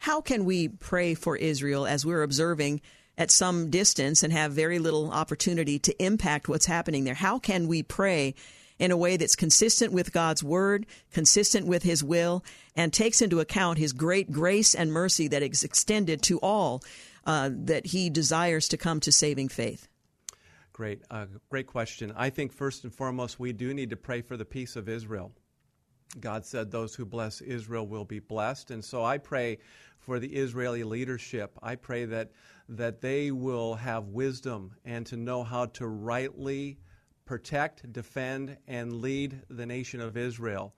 [0.00, 2.80] How can we pray for Israel as we're observing
[3.18, 7.12] at some distance and have very little opportunity to impact what's happening there?
[7.12, 8.34] How can we pray
[8.78, 12.42] in a way that's consistent with God's word, consistent with his will,
[12.74, 16.82] and takes into account his great grace and mercy that is extended to all
[17.26, 19.86] uh, that he desires to come to saving faith?
[20.72, 22.10] Great, uh, great question.
[22.16, 25.32] I think first and foremost, we do need to pray for the peace of Israel.
[26.18, 28.70] God said, Those who bless Israel will be blessed.
[28.70, 29.58] And so I pray
[30.00, 31.58] for the Israeli leadership.
[31.62, 32.30] I pray that,
[32.68, 36.78] that they will have wisdom and to know how to rightly
[37.24, 40.74] protect, defend, and lead the nation of Israel.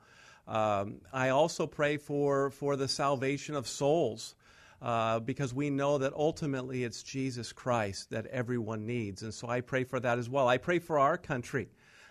[0.46, 4.34] Um, I also pray for, for the salvation of souls.
[4.80, 9.22] Uh, because we know that ultimately it's Jesus Christ that everyone needs.
[9.22, 10.48] And so I pray for that as well.
[10.48, 11.68] I pray for our country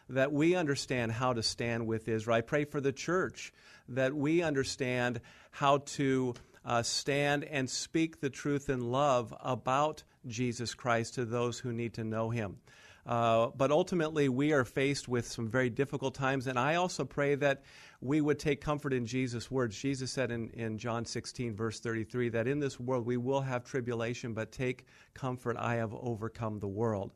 [0.08, 2.38] that we understand how to stand with Israel.
[2.38, 3.52] I pray for the church
[3.90, 5.20] that we understand
[5.52, 6.34] how to
[6.66, 11.94] uh, stand and speak the truth in love about Jesus Christ to those who need
[11.96, 12.58] to know him.
[13.06, 17.34] Uh, but ultimately, we are faced with some very difficult times, and I also pray
[17.36, 17.64] that
[18.00, 19.78] we would take comfort in Jesus' words.
[19.78, 23.64] Jesus said in, in John 16, verse 33, that in this world we will have
[23.64, 24.86] tribulation, but take
[25.16, 27.12] comfort, I have overcome the world.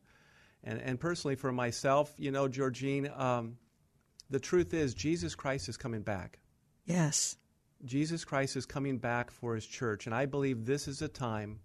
[0.63, 3.57] And, and personally, for myself, you know, Georgine, um,
[4.31, 6.39] the truth is Jesus Christ is coming back.
[6.85, 7.37] Yes.
[7.83, 11.59] Jesus Christ is coming back for his church, and I believe this is a time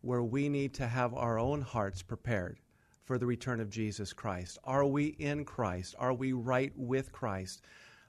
[0.00, 2.58] where we need to have our own hearts prepared
[3.04, 4.58] for the return of Jesus Christ.
[4.64, 5.94] Are we in Christ?
[5.98, 7.62] Are we right with Christ?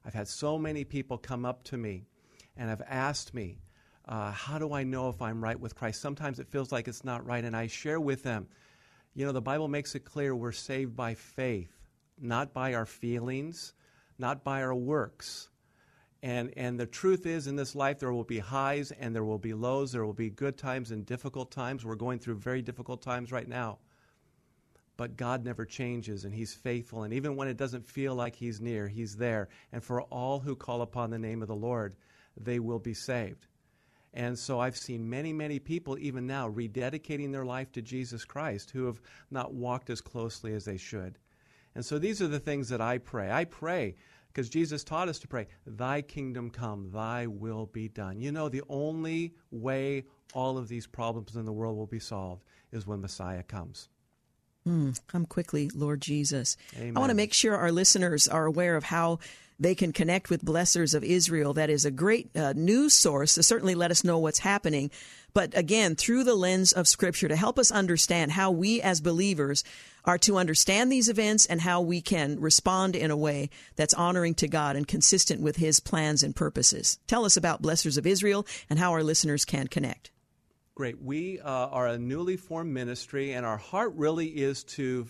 [0.05, 2.05] I've had so many people come up to me
[2.57, 3.59] and have asked me,
[4.07, 6.01] uh, How do I know if I'm right with Christ?
[6.01, 8.47] Sometimes it feels like it's not right, and I share with them,
[9.13, 11.71] you know, the Bible makes it clear we're saved by faith,
[12.19, 13.73] not by our feelings,
[14.17, 15.49] not by our works.
[16.23, 19.37] And, and the truth is, in this life, there will be highs and there will
[19.37, 19.91] be lows.
[19.91, 21.83] There will be good times and difficult times.
[21.83, 23.79] We're going through very difficult times right now.
[24.95, 27.03] But God never changes and He's faithful.
[27.03, 29.49] And even when it doesn't feel like He's near, He's there.
[29.73, 31.93] And for all who call upon the name of the Lord,
[32.37, 33.47] they will be saved.
[34.13, 38.71] And so I've seen many, many people, even now, rededicating their life to Jesus Christ
[38.71, 41.17] who have not walked as closely as they should.
[41.75, 43.29] And so these are the things that I pray.
[43.29, 43.95] I pray
[44.33, 48.19] because Jesus taught us to pray, Thy kingdom come, Thy will be done.
[48.19, 52.43] You know, the only way all of these problems in the world will be solved
[52.71, 53.89] is when Messiah comes.
[54.67, 56.57] Mm, come quickly, Lord Jesus.
[56.77, 56.95] Amen.
[56.95, 59.19] I want to make sure our listeners are aware of how
[59.59, 61.53] they can connect with Blessors of Israel.
[61.53, 64.91] That is a great uh, news source to certainly let us know what's happening.
[65.33, 69.63] But again, through the lens of Scripture to help us understand how we as believers
[70.05, 74.35] are to understand these events and how we can respond in a way that's honoring
[74.35, 76.99] to God and consistent with His plans and purposes.
[77.07, 80.11] Tell us about Blessors of Israel and how our listeners can connect.
[80.75, 81.01] Great.
[81.01, 85.07] We uh, are a newly formed ministry, and our heart really is to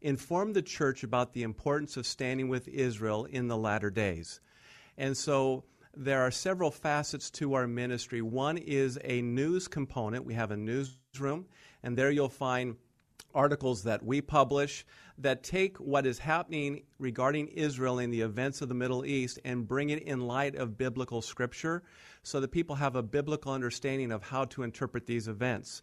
[0.00, 4.40] f- inform the church about the importance of standing with Israel in the latter days.
[4.96, 5.64] And so
[5.96, 8.22] there are several facets to our ministry.
[8.22, 10.24] One is a news component.
[10.24, 11.46] We have a newsroom,
[11.82, 12.76] and there you'll find
[13.34, 14.84] articles that we publish
[15.18, 19.68] that take what is happening regarding Israel in the events of the Middle East and
[19.68, 21.82] bring it in light of biblical scripture
[22.22, 25.82] so that people have a biblical understanding of how to interpret these events.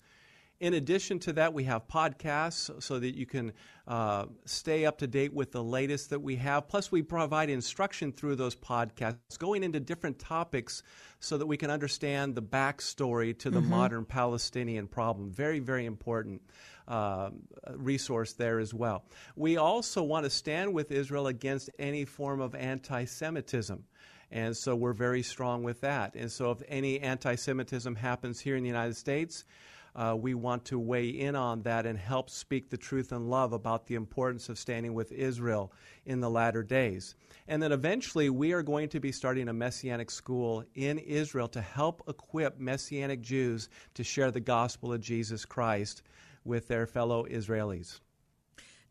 [0.60, 3.54] In addition to that, we have podcasts so that you can
[3.88, 6.68] uh, stay up to date with the latest that we have.
[6.68, 10.82] Plus, we provide instruction through those podcasts, going into different topics
[11.20, 13.70] so that we can understand the backstory to the mm-hmm.
[13.70, 15.32] modern Palestinian problem.
[15.32, 16.42] Very, very important.
[16.88, 17.32] Uh,
[17.76, 19.04] resource there as well.
[19.36, 23.84] We also want to stand with Israel against any form of anti Semitism.
[24.32, 26.16] And so we're very strong with that.
[26.16, 29.44] And so if any anti Semitism happens here in the United States,
[29.98, 33.52] uh, we want to weigh in on that and help speak the truth and love
[33.52, 35.74] about the importance of standing with Israel
[36.06, 37.16] in the latter days.
[37.48, 41.62] And then eventually, we are going to be starting a Messianic school in Israel to
[41.62, 46.04] help equip Messianic Jews to share the gospel of Jesus Christ
[46.46, 48.00] with their fellow Israelis.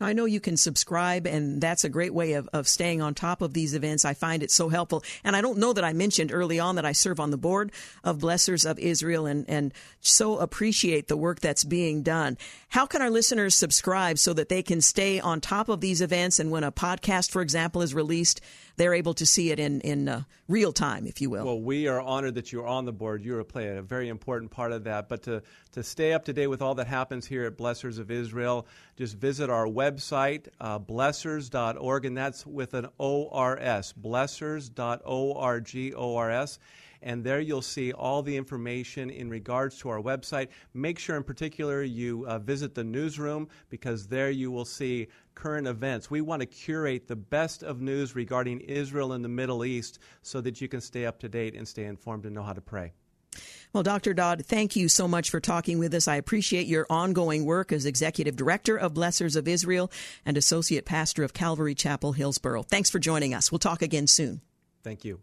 [0.00, 3.14] Now, I know you can subscribe, and that's a great way of, of staying on
[3.14, 4.04] top of these events.
[4.04, 5.02] I find it so helpful.
[5.24, 7.72] And I don't know that I mentioned early on that I serve on the board
[8.04, 12.36] of Blessors of Israel and, and so appreciate the work that's being done.
[12.68, 16.38] How can our listeners subscribe so that they can stay on top of these events?
[16.38, 18.40] And when a podcast, for example, is released,
[18.76, 21.44] they're able to see it in, in uh, real time, if you will.
[21.44, 23.24] Well, we are honored that you're on the board.
[23.24, 25.08] You're playing a very important part of that.
[25.08, 25.42] But to,
[25.72, 28.66] to stay up to date with all that happens here at Blessors of Israel,
[28.96, 36.58] just visit our website, uh, blessors.org, and that's with an O-R-S, blessors.org, O-R-S
[37.02, 40.48] and there you'll see all the information in regards to our website.
[40.74, 45.66] Make sure, in particular, you uh, visit the newsroom because there you will see current
[45.66, 46.10] events.
[46.10, 50.40] We want to curate the best of news regarding Israel and the Middle East so
[50.40, 52.92] that you can stay up to date and stay informed and know how to pray.
[53.72, 54.14] Well, Dr.
[54.14, 56.08] Dodds, thank you so much for talking with us.
[56.08, 59.92] I appreciate your ongoing work as Executive Director of Blessors of Israel
[60.24, 62.62] and Associate Pastor of Calvary Chapel, Hillsboro.
[62.62, 63.52] Thanks for joining us.
[63.52, 64.40] We'll talk again soon.
[64.82, 65.20] Thank you.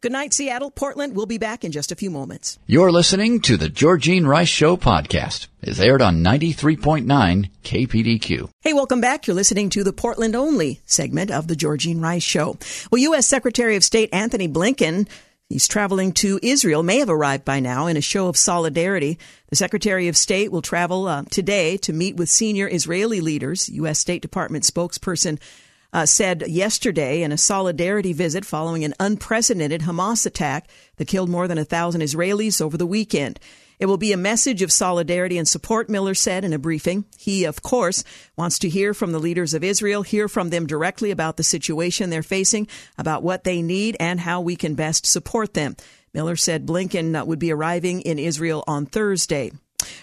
[0.00, 0.70] Good night, Seattle.
[0.70, 1.16] Portland.
[1.16, 2.58] We'll be back in just a few moments.
[2.66, 5.48] You're listening to the Georgine Rice Show podcast.
[5.62, 8.50] It's aired on 93.9 KPDQ.
[8.60, 9.26] Hey, welcome back.
[9.26, 12.56] You're listening to the Portland only segment of the Georgine Rice Show.
[12.90, 13.26] Well, U.S.
[13.26, 15.08] Secretary of State Antony Blinken
[15.50, 19.18] He's traveling to Israel, may have arrived by now, in a show of solidarity.
[19.50, 23.68] The Secretary of State will travel uh, today to meet with senior Israeli leaders.
[23.68, 23.98] U.S.
[23.98, 25.38] State Department spokesperson
[25.92, 31.46] uh, said yesterday in a solidarity visit following an unprecedented Hamas attack that killed more
[31.46, 33.38] than a thousand Israelis over the weekend.
[33.84, 37.04] It will be a message of solidarity and support, Miller said in a briefing.
[37.18, 38.02] He, of course,
[38.34, 42.08] wants to hear from the leaders of Israel, hear from them directly about the situation
[42.08, 42.66] they're facing,
[42.96, 45.76] about what they need, and how we can best support them.
[46.14, 49.52] Miller said Blinken uh, would be arriving in Israel on Thursday.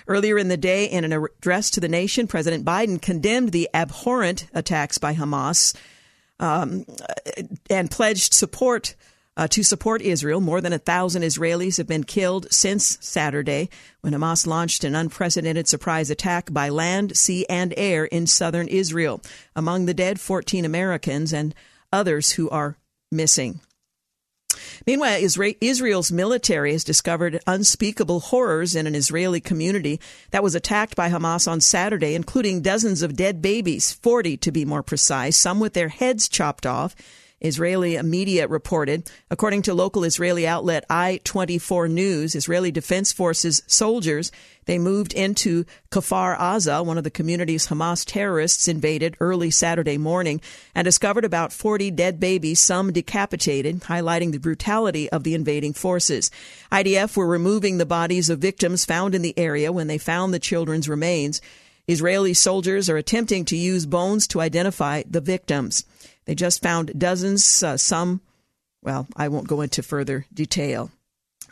[0.08, 4.46] Earlier in the day, in an address to the nation, President Biden condemned the abhorrent
[4.54, 5.76] attacks by Hamas
[6.40, 6.86] um,
[7.68, 8.94] and pledged support
[9.38, 10.42] uh, to support Israel.
[10.42, 13.70] More than a thousand Israelis have been killed since Saturday
[14.02, 19.22] when Hamas launched an unprecedented surprise attack by land, sea, and air in southern Israel.
[19.56, 21.56] Among the dead, 14 Americans and
[21.92, 22.78] others who are
[23.12, 23.62] missing.
[24.86, 25.22] Meanwhile,
[25.62, 30.00] Israel's military has discovered unspeakable horrors in an Israeli community
[30.32, 34.66] that was attacked by Hamas on Saturday, including dozens of dead babies, 40 to be
[34.66, 36.96] more precise, some with their heads chopped off
[37.42, 39.10] Israeli media reported.
[39.30, 44.32] According to local Israeli outlet I-24 News, Israeli Defense Forces soldiers,
[44.66, 50.40] they moved into Kfar Aza, one of the communities Hamas terrorists invaded early Saturday morning,
[50.76, 56.30] and discovered about 40 dead babies, some decapitated, highlighting the brutality of the invading forces.
[56.72, 60.40] IDF were removing the bodies of victims found in the area when they found the
[60.40, 61.42] children's remains.
[61.88, 65.84] Israeli soldiers are attempting to use bones to identify the victims.
[66.26, 68.22] They just found dozens, uh, some,
[68.82, 70.92] well, I won't go into further detail.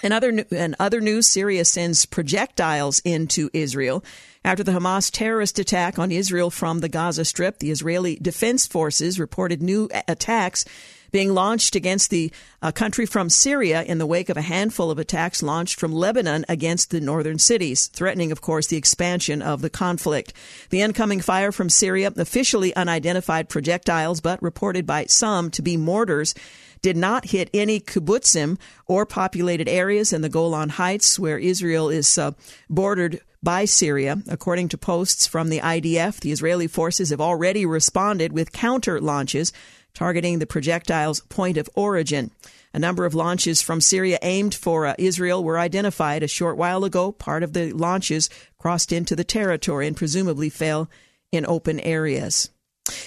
[0.01, 4.03] In other, in other news, Syria sends projectiles into Israel.
[4.45, 9.19] After the Hamas terrorist attack on Israel from the Gaza Strip, the Israeli Defense Forces
[9.19, 10.63] reported new attacks
[11.11, 12.31] being launched against the
[12.61, 16.45] uh, country from Syria in the wake of a handful of attacks launched from Lebanon
[16.49, 20.33] against the northern cities, threatening, of course, the expansion of the conflict.
[20.69, 26.33] The incoming fire from Syria, officially unidentified projectiles, but reported by some to be mortars,
[26.81, 32.17] did not hit any kibbutzim or populated areas in the Golan Heights, where Israel is
[32.17, 32.31] uh,
[32.69, 34.17] bordered by Syria.
[34.27, 39.53] According to posts from the IDF, the Israeli forces have already responded with counter launches
[39.93, 42.31] targeting the projectile's point of origin.
[42.73, 46.83] A number of launches from Syria aimed for uh, Israel were identified a short while
[46.83, 47.11] ago.
[47.11, 48.29] Part of the launches
[48.59, 50.89] crossed into the territory and presumably fell
[51.31, 52.49] in open areas.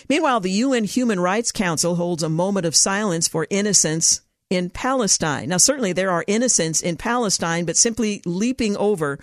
[0.09, 4.21] Meanwhile, the UN Human Rights Council holds a moment of silence for innocents
[4.51, 5.49] in Palestine.
[5.49, 9.19] Now, certainly there are innocents in Palestine, but simply leaping over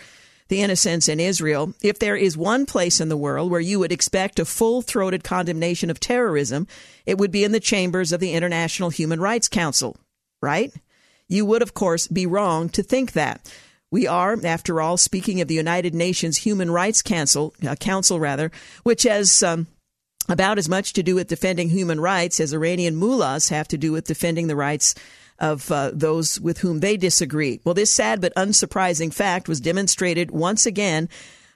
[0.49, 1.73] the innocents in Israel.
[1.81, 5.23] If there is one place in the world where you would expect a full throated
[5.23, 6.67] condemnation of terrorism,
[7.05, 9.95] it would be in the chambers of the International Human Rights Council,
[10.41, 10.73] right?
[11.27, 13.51] You would, of course, be wrong to think that.
[13.91, 18.51] We are, after all, speaking of the United Nations Human Rights Council, uh, Council rather,
[18.83, 19.67] which has um,
[20.27, 23.91] about as much to do with defending human rights as Iranian mullahs have to do
[23.91, 24.93] with defending the rights
[25.39, 27.61] of uh, those with whom they disagree.
[27.63, 31.09] Well, this sad but unsurprising fact was demonstrated once again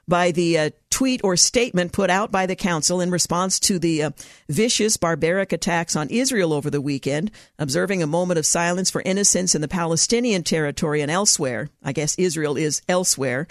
[0.06, 4.04] by the uh, tweet or statement put out by the council in response to the
[4.04, 4.10] uh,
[4.48, 9.54] vicious, barbaric attacks on Israel over the weekend, observing a moment of silence for innocents
[9.54, 11.70] in the Palestinian territory and elsewhere.
[11.82, 13.46] I guess Israel is elsewhere.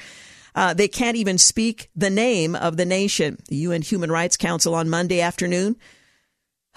[0.56, 3.40] Uh, they can't even speak the name of the nation.
[3.48, 5.76] The UN Human Rights Council on Monday afternoon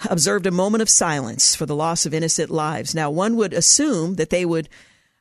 [0.09, 2.93] observed a moment of silence for the loss of innocent lives.
[2.93, 4.69] Now, one would assume that they would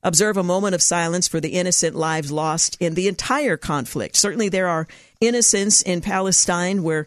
[0.02, 4.16] observe a moment of silence for the innocent lives lost in the entire conflict.
[4.16, 4.86] Certainly, there are
[5.20, 7.06] innocents in Palestine where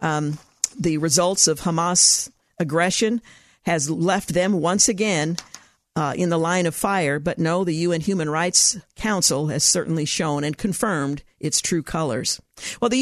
[0.00, 0.38] um,
[0.78, 3.20] the results of Hamas aggression
[3.62, 5.36] has left them once again
[5.96, 7.18] uh, in the line of fire.
[7.18, 12.40] But no, the UN Human Rights Council has certainly shown and confirmed its true colors.
[12.80, 12.96] Well, the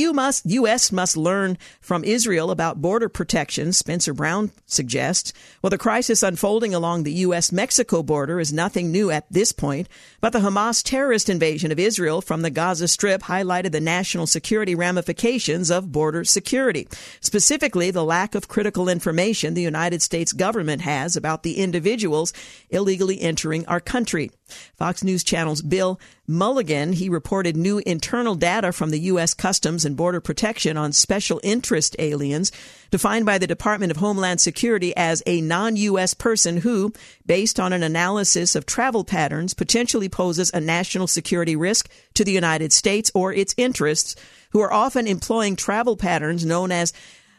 [0.45, 0.91] U.S.
[0.91, 5.33] must learn from Israel about border protection, Spencer Brown suggests.
[5.63, 7.53] Well, the crisis unfolding along the U.S.
[7.53, 9.89] Mexico border is nothing new at this point,
[10.21, 14.75] but the Hamas terrorist invasion of Israel from the Gaza Strip highlighted the national security
[14.75, 16.89] ramifications of border security.
[17.21, 22.33] Specifically, the lack of critical information the United States government has about the individuals
[22.71, 24.33] illegally entering our country.
[24.77, 29.35] Fox News Channel's Bill Melugin, he reported new internal data from the U.S.
[29.35, 32.51] Customs and Border Protection on special interest aliens,
[32.91, 36.15] defined by the Department of Homeland Security as a non-U.S.
[36.15, 36.93] person who,
[37.27, 42.33] based on an analysis of travel patterns, potentially poses a national security risk to the
[42.33, 44.17] United States or its interests,
[44.51, 46.93] who are often employing travel patterns known as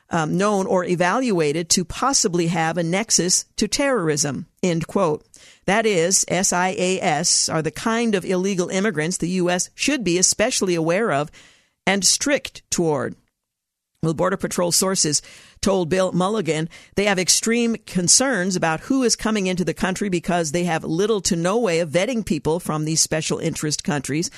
[0.10, 4.45] um, known or evaluated to possibly have a nexus to terrorism.
[4.62, 5.26] End quote.
[5.66, 9.70] That is, SIAS are the kind of illegal immigrants the U.S.
[9.74, 11.32] should be especially aware of
[11.88, 13.16] and strict toward.
[14.03, 15.24] Well, Border Patrol sources
[15.61, 20.51] told Bill Melugin they have extreme concerns about who is coming into the country because
[20.51, 24.30] they have little to no way of vetting people from these special interest countries.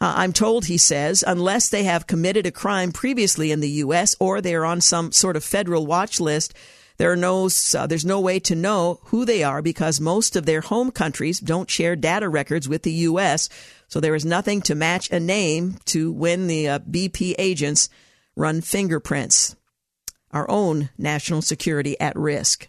[0.00, 4.16] Uh, I'm told, he says, unless they have committed a crime previously in the U.S.
[4.18, 6.52] or they are on some sort of federal watch list,
[6.96, 10.46] there are no, uh, there's no way to know who they are because most of
[10.46, 13.48] their home countries don't share data records with the U.S.
[13.88, 17.88] So there is nothing to match a name to when the uh, BP agents
[18.36, 19.56] run fingerprints.
[20.30, 22.68] Our own national security at risk.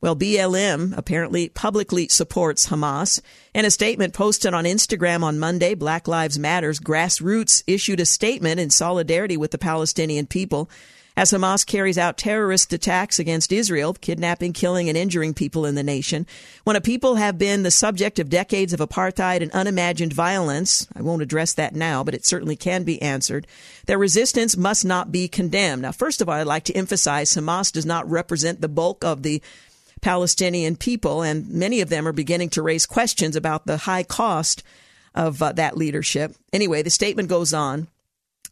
[0.00, 3.20] Well, BLM apparently publicly supports Hamas.
[3.54, 8.58] In a statement posted on Instagram on Monday, Black Lives Matter's grassroots issued a statement
[8.58, 10.68] in solidarity with the Palestinian people
[11.16, 15.82] as Hamas carries out terrorist attacks against Israel, kidnapping, killing, and injuring people in the
[15.82, 16.26] nation.
[16.64, 21.02] When a people have been the subject of decades of apartheid and unimagined violence, I
[21.02, 23.46] won't address that now, but it certainly can be answered,
[23.86, 25.82] their resistance must not be condemned.
[25.82, 29.22] Now, first of all, I'd like to emphasize Hamas does not represent the bulk of
[29.22, 29.42] the
[30.00, 34.62] Palestinian people, and many of them are beginning to raise questions about the high cost
[35.14, 36.34] of uh, that leadership.
[36.52, 37.86] Anyway, the statement goes on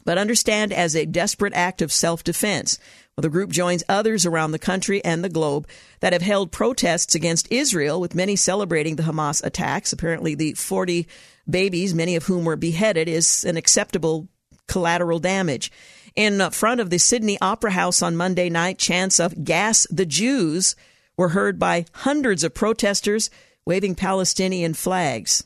[0.05, 2.79] but understand as a desperate act of self defense.
[3.17, 5.69] Well, the group joins others around the country and the globe
[6.01, 9.93] that have held protests against Israel, with many celebrating the Hamas attacks.
[9.93, 11.07] Apparently, the 40
[11.49, 14.29] babies, many of whom were beheaded, is an acceptable
[14.69, 15.71] collateral damage.
[16.17, 20.75] In front of the Sydney Opera House on Monday night, chants of Gas the Jews
[21.17, 23.31] were heard by hundreds of protesters
[23.67, 25.45] waving Palestinian flags.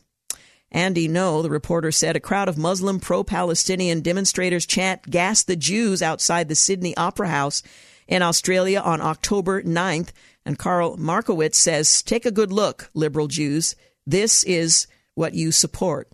[0.74, 5.54] Andy Ngo, the reporter said, a crowd of Muslim pro Palestinian demonstrators chant Gas the
[5.54, 7.62] Jews outside the Sydney Opera House
[8.08, 10.08] in Australia on October 9th.
[10.44, 13.76] And Karl Markowitz says, Take a good look, liberal Jews.
[14.04, 16.10] This is what you support.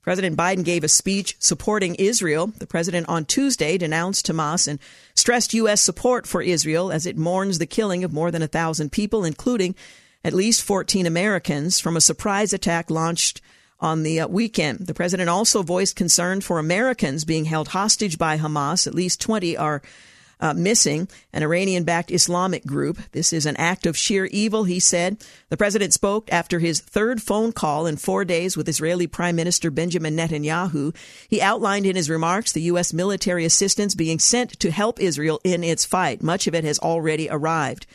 [0.00, 2.46] President Biden gave a speech supporting Israel.
[2.46, 4.78] The president on Tuesday denounced Hamas and
[5.14, 5.82] stressed U.S.
[5.82, 9.74] support for Israel as it mourns the killing of more than a thousand people, including
[10.24, 13.40] at least 14 Americans from a surprise attack launched
[13.80, 14.86] on the uh, weekend.
[14.86, 18.86] The president also voiced concern for Americans being held hostage by Hamas.
[18.86, 19.82] At least 20 are
[20.40, 22.98] uh, missing, an Iranian backed Islamic group.
[23.12, 25.22] This is an act of sheer evil, he said.
[25.50, 29.70] The president spoke after his third phone call in four days with Israeli Prime Minister
[29.70, 30.94] Benjamin Netanyahu.
[31.28, 32.92] He outlined in his remarks the U.S.
[32.92, 36.22] military assistance being sent to help Israel in its fight.
[36.22, 37.86] Much of it has already arrived.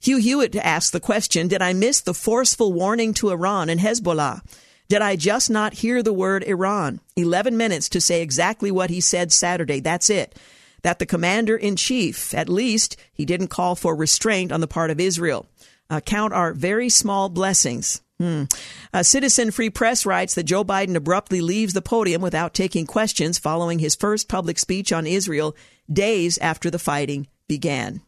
[0.00, 4.42] Hugh Hewitt asked the question Did I miss the forceful warning to Iran and Hezbollah?
[4.88, 7.00] Did I just not hear the word Iran?
[7.16, 9.80] 11 minutes to say exactly what he said Saturday.
[9.80, 10.38] That's it.
[10.82, 14.90] That the commander in chief, at least, he didn't call for restraint on the part
[14.90, 15.46] of Israel.
[15.90, 18.00] Uh, count our very small blessings.
[18.18, 18.44] Hmm.
[18.92, 23.38] A Citizen Free Press writes that Joe Biden abruptly leaves the podium without taking questions
[23.38, 25.54] following his first public speech on Israel
[25.92, 28.00] days after the fighting began.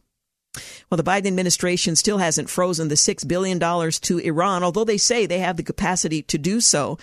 [0.89, 5.25] Well, the Biden administration still hasn't frozen the $6 billion to Iran, although they say
[5.25, 6.97] they have the capacity to do so.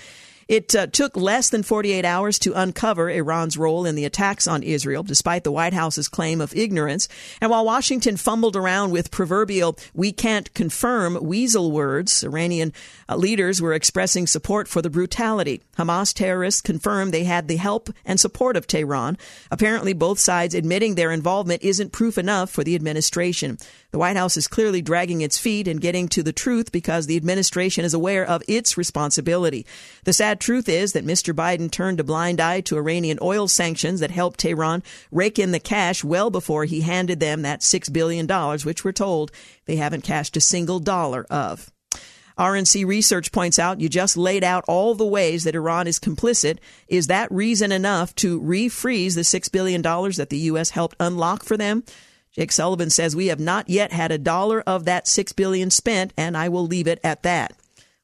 [0.49, 4.63] It uh, took less than 48 hours to uncover Iran's role in the attacks on
[4.63, 7.07] Israel, despite the White House's claim of ignorance.
[7.43, 12.73] And while Washington fumbled around with proverbial we can't confirm weasel words, Iranian
[13.11, 15.61] uh, leaders were expressing support for the brutality.
[15.77, 19.19] Hamas terrorists confirmed they had the help and support of Tehran.
[19.51, 23.59] Apparently, both sides admitting their involvement isn't proof enough for the administration.
[23.91, 27.17] The White House is clearly dragging its feet and getting to the truth because the
[27.17, 29.65] administration is aware of its responsibility.
[30.05, 31.33] The sad truth is that Mr.
[31.33, 35.61] Biden turned a blind eye to Iranian oil sanctions that helped Tehran rake in the
[35.61, 38.27] cash well before he handed them that $6 billion,
[38.59, 39.33] which we're told
[39.65, 41.73] they haven't cashed a single dollar of.
[42.39, 46.59] RNC research points out you just laid out all the ways that Iran is complicit.
[46.89, 50.71] Is that reason enough to refreeze the $6 billion that the U.S.
[50.71, 51.85] helped unlock for them?
[52.39, 56.13] Jake Sullivan says we have not yet had a dollar of that 6 billion spent
[56.17, 57.53] and I will leave it at that.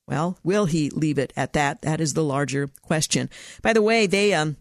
[0.09, 1.83] Well, will he leave it at that?
[1.83, 3.31] That is the larger question.
[3.63, 4.57] By the way, they um,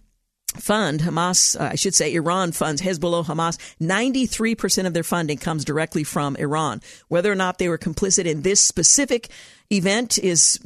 [0.55, 3.57] fund Hamas, uh, I should say Iran funds Hezbollah Hamas.
[3.82, 6.80] 93% of their funding comes directly from Iran.
[7.07, 9.30] Whether or not they were complicit in this specific
[9.71, 10.59] event is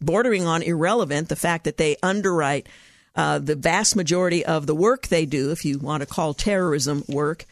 [0.00, 1.28] bordering on irrelevant.
[1.28, 2.68] The fact that they underwrite
[3.14, 7.04] uh, the vast majority of the work they do, if you want to call terrorism
[7.08, 7.46] work,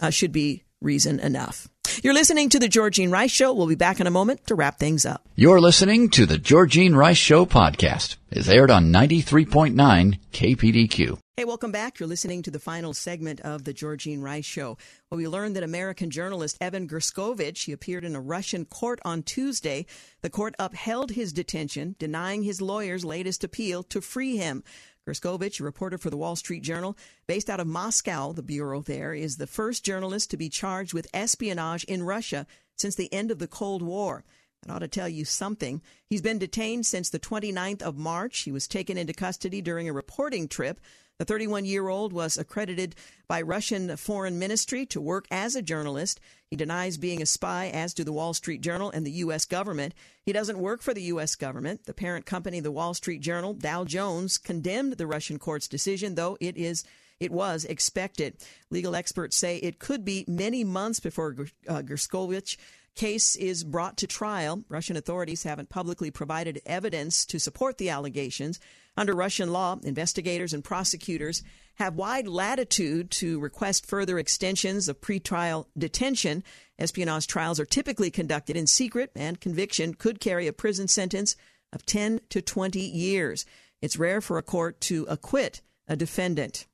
[0.00, 1.68] uh, should be reason enough.
[2.02, 3.52] You're listening to the Georgine Rice Show.
[3.52, 5.26] We'll be back in a moment to wrap things up.
[5.34, 8.16] You're listening to the Georgine Rice Show podcast.
[8.30, 11.18] It's aired on 93.9 KPDQ.
[11.38, 11.98] Hey, welcome back.
[11.98, 14.76] You're listening to the final segment of the Georgine Rice Show.
[15.08, 19.22] Well, we learned that American journalist Evan Gershkovich, he appeared in a Russian court on
[19.22, 19.86] Tuesday.
[20.20, 24.62] The court upheld his detention, denying his lawyer's latest appeal to free him.
[25.08, 29.14] Gershkovich, a reporter for the Wall Street Journal, based out of Moscow, the bureau there,
[29.14, 33.38] is the first journalist to be charged with espionage in Russia since the end of
[33.38, 34.24] the Cold War.
[34.62, 35.80] That ought to tell you something.
[36.10, 38.40] He's been detained since the 29th of March.
[38.40, 40.78] He was taken into custody during a reporting trip.
[41.18, 42.94] The 31 year old was accredited
[43.26, 46.20] by Russian Foreign Ministry to work as a journalist.
[46.46, 49.44] He denies being a spy, as do the Wall Street Journal and the U.S.
[49.44, 49.94] government.
[50.22, 51.34] He doesn't work for the U.S.
[51.34, 51.86] government.
[51.86, 56.36] The parent company, the Wall Street Journal, Dow Jones, condemned the Russian court's decision, though
[56.40, 56.84] it is
[57.18, 58.36] it was expected.
[58.70, 61.34] Legal experts say it could be many months before
[61.66, 62.56] uh, Gershkovich
[62.98, 64.64] case is brought to trial.
[64.68, 68.58] Russian authorities haven't publicly provided evidence to support the allegations.
[68.96, 71.44] Under Russian law, investigators and prosecutors
[71.76, 76.42] have wide latitude to request further extensions of pretrial detention.
[76.76, 81.36] Espionage trials are typically conducted in secret, and conviction could carry a prison sentence
[81.72, 83.46] of 10 to 20 years.
[83.80, 86.66] It's rare for a court to acquit a defendant.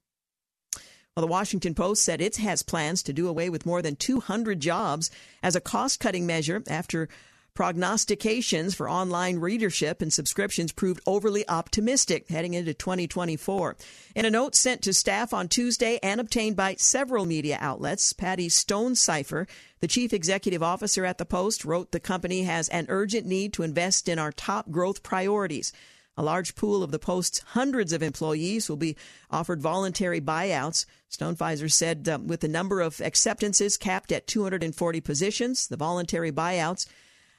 [1.17, 4.59] Well, the Washington Post said it has plans to do away with more than 200
[4.59, 5.13] jobs
[5.45, 7.09] as a cost cutting measure after
[7.55, 13.77] prognostications for online readership and subscriptions proved overly optimistic heading into 2024.
[14.17, 18.49] In a note sent to staff on Tuesday and obtained by several media outlets, Patty
[18.49, 19.47] Stonesifer,
[19.79, 23.63] the chief executive officer at the Post, wrote the company has an urgent need to
[23.63, 25.73] invest in our top growth priorities.
[26.17, 28.97] A large pool of the Post's hundreds of employees will be
[29.31, 30.87] offered voluntary buyouts.
[31.11, 36.87] Stonesifer said uh, with the number of acceptances capped at 240 positions, the voluntary buyouts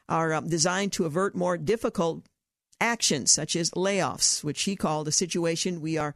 [0.10, 2.26] are uh, designed to avert more difficult
[2.81, 6.14] actions, such as layoffs, which he called a situation we are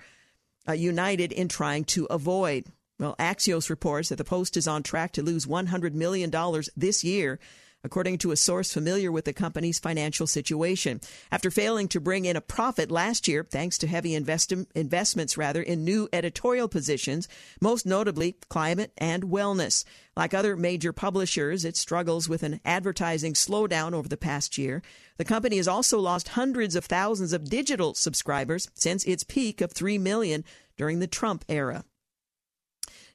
[0.68, 2.66] uh, united in trying to avoid.
[3.00, 6.32] Well, Axios reports that the Post is on track to lose $100 million
[6.76, 7.40] this year
[7.84, 11.00] according to a source familiar with the company's financial situation.
[11.32, 15.62] After failing to bring in a profit last year, thanks to heavy invest- investments rather
[15.62, 17.28] in new editorial positions,
[17.62, 19.86] most notably climate and wellness.
[20.16, 24.82] Like other major publishers, it struggles with an advertising slowdown over the past year.
[25.18, 29.72] The company has also lost hundreds of thousands of digital subscribers since its peak of
[29.72, 30.44] 3 million
[30.78, 31.86] during the Trump era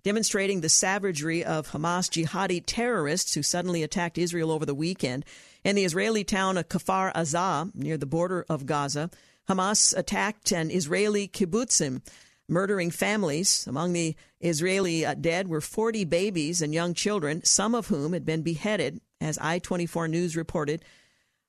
[0.04, 5.24] demonstrating the savagery of Hamas jihadi terrorists who suddenly attacked Israel over the weekend.
[5.64, 9.10] In the Israeli town of Kfar Aza, near the border of Gaza,
[9.48, 12.02] Hamas attacked an Israeli kibbutzim,
[12.48, 13.66] murdering families.
[13.66, 18.26] Among the Israeli uh, dead were 40 babies and young children, some of whom had
[18.26, 20.84] been beheaded, as I 24 News reported.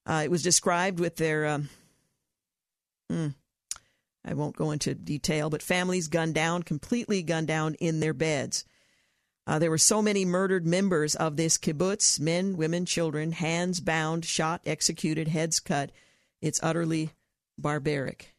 [0.05, 1.61] Uh, it was described with their.
[3.09, 3.27] Hmm,
[4.25, 8.65] I won't go into detail, but families gunned down, completely gunned down in their beds.
[9.47, 14.25] Uh, there were so many murdered members of this kibbutz men, women, children, hands bound,
[14.25, 15.91] shot, executed, heads cut.
[16.41, 17.11] It's utterly
[17.57, 18.34] barbaric.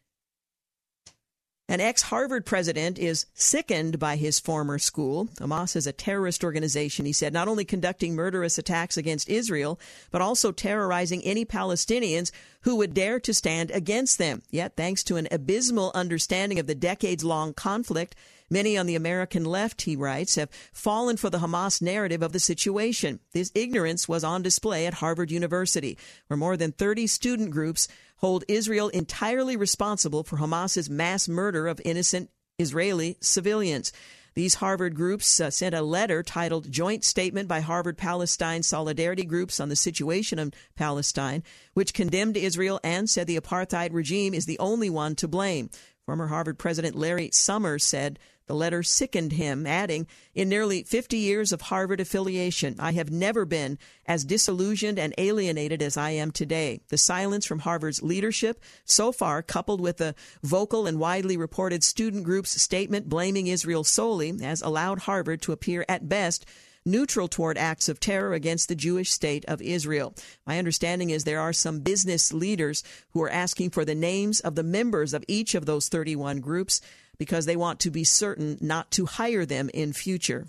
[1.69, 5.25] An ex Harvard president is sickened by his former school.
[5.35, 9.77] Hamas is a terrorist organization, he said, not only conducting murderous attacks against Israel,
[10.09, 12.31] but also terrorizing any Palestinians
[12.61, 14.43] who would dare to stand against them.
[14.49, 18.15] Yet, thanks to an abysmal understanding of the decades long conflict,
[18.49, 22.39] Many on the American left, he writes, have fallen for the Hamas narrative of the
[22.39, 23.19] situation.
[23.33, 28.43] This ignorance was on display at Harvard University, where more than 30 student groups hold
[28.47, 32.29] Israel entirely responsible for Hamas's mass murder of innocent
[32.59, 33.91] Israeli civilians.
[34.37, 39.59] These Harvard groups uh, sent a letter titled Joint Statement by Harvard Palestine Solidarity Groups
[39.59, 44.59] on the Situation in Palestine, which condemned Israel and said the apartheid regime is the
[44.59, 45.71] only one to blame.
[46.05, 51.51] Former Harvard President Larry Summers said the letter sickened him, adding, In nearly 50 years
[51.51, 56.81] of Harvard affiliation, I have never been as disillusioned and alienated as I am today.
[56.87, 62.23] The silence from Harvard's leadership, so far, coupled with the vocal and widely reported student
[62.23, 66.45] group's statement blaming Israel solely, has allowed Harvard to appear at best
[66.87, 70.15] neutral toward acts of terror against the Jewish state of Israel.
[70.45, 74.55] My understanding is there are some business leaders who are asking for the names of
[74.55, 76.79] the members of each of those 31 groups
[77.17, 80.47] because they want to be certain not to hire them in future.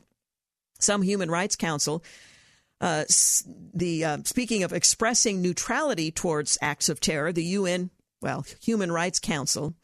[0.78, 2.03] Some Human Rights Council
[2.81, 3.05] uh,
[3.74, 7.90] the uh, speaking of expressing neutrality towards acts of terror, the UN,
[8.20, 9.74] well, Human Rights Council,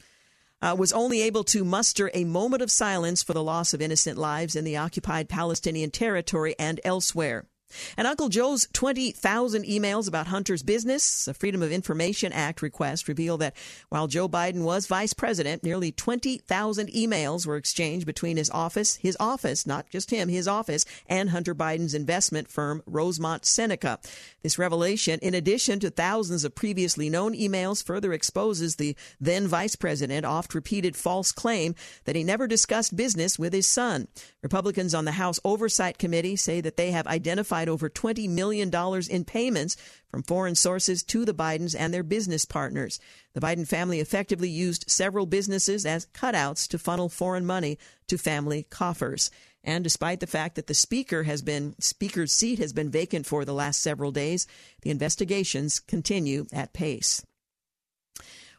[0.63, 4.17] uh, was only able to muster a moment of silence for the loss of innocent
[4.17, 7.47] lives in the occupied Palestinian territory and elsewhere.
[7.97, 13.39] And Uncle Joe's 20,000 emails about Hunter's business, a Freedom of Information Act request, reveal
[13.39, 13.57] that
[13.89, 19.17] while Joe Biden was vice president, nearly 20,000 emails were exchanged between his office, his
[19.21, 23.99] office, not just him, his office, and Hunter Biden's investment firm, Rosemont Seneca.
[24.43, 29.77] This revelation, in addition to thousands of previously known emails, further exposes the then vice
[29.77, 31.75] president oft repeated false claim
[32.05, 34.09] that he never discussed business with his son.
[34.43, 38.71] Republicans on the House Oversight Committee say that they have identified over $20 million
[39.11, 39.77] in payments
[40.09, 43.01] from foreign sources to the Bidens and their business partners.
[43.33, 47.79] The Biden family effectively used several businesses as cutouts to funnel foreign money
[48.09, 49.31] to family coffers.
[49.65, 53.45] And despite the fact that the speaker has been speaker's seat has been vacant for
[53.45, 54.47] the last several days,
[54.83, 57.25] the investigations continue at pace.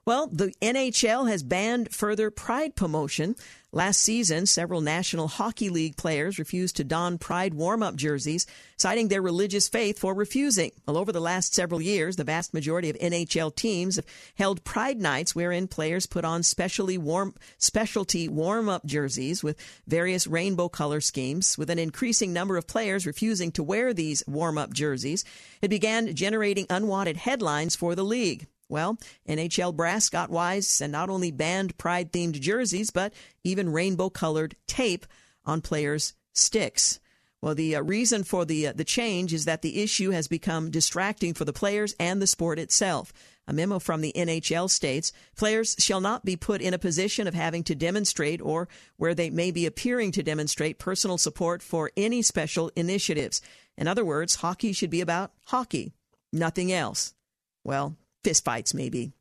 [0.05, 3.35] Well, the NHL has banned further pride promotion.
[3.71, 8.45] Last season, several National Hockey League players refused to don pride warm up jerseys,
[8.77, 10.69] citing their religious faith for refusing.
[10.85, 14.05] Well, over the last several years, the vast majority of NHL teams have
[14.35, 19.57] held pride nights wherein players put on specially warm, specialty warm up jerseys with
[19.87, 21.57] various rainbow color schemes.
[21.57, 25.25] With an increasing number of players refusing to wear these warm up jerseys,
[25.63, 28.45] it began generating unwanted headlines for the league.
[28.67, 28.97] Well,
[29.27, 33.13] NHL brass got wise and not only banned pride themed jerseys, but
[33.43, 35.05] even rainbow colored tape
[35.45, 36.99] on players' sticks.
[37.41, 40.71] Well, the uh, reason for the uh, the change is that the issue has become
[40.71, 43.13] distracting for the players and the sport itself.
[43.47, 47.35] A memo from the NHL states players shall not be put in a position of
[47.35, 48.67] having to demonstrate or
[48.97, 53.41] where they may be appearing to demonstrate personal support for any special initiatives.
[53.77, 55.93] In other words, hockey should be about hockey,
[56.33, 57.13] nothing else.
[57.63, 57.95] Well,
[58.25, 59.11] fistfights, maybe.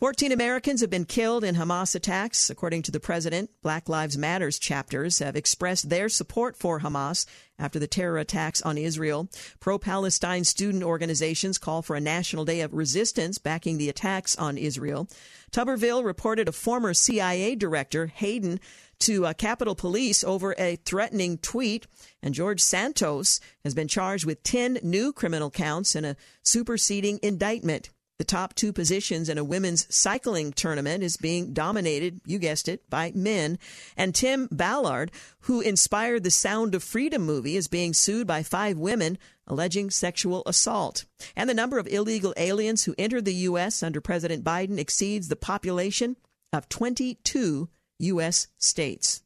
[0.00, 2.48] 14 Americans have been killed in Hamas attacks.
[2.48, 7.26] According to the president, Black Lives Matters chapters have expressed their support for Hamas
[7.58, 9.28] after the terror attacks on Israel.
[9.60, 14.56] Pro Palestine student organizations call for a national day of resistance backing the attacks on
[14.56, 15.06] Israel.
[15.52, 18.58] Tuberville reported a former CIA director, Hayden,
[19.00, 21.86] to uh, Capitol Police over a threatening tweet.
[22.22, 27.90] And George Santos has been charged with 10 new criminal counts and a superseding indictment.
[28.20, 32.82] The top two positions in a women's cycling tournament is being dominated, you guessed it,
[32.90, 33.58] by men.
[33.96, 35.10] And Tim Ballard,
[35.44, 39.16] who inspired the Sound of Freedom movie, is being sued by five women
[39.46, 41.06] alleging sexual assault.
[41.34, 43.82] And the number of illegal aliens who entered the U.S.
[43.82, 46.16] under President Biden exceeds the population
[46.52, 47.70] of 22
[48.00, 48.48] U.S.
[48.58, 49.22] states.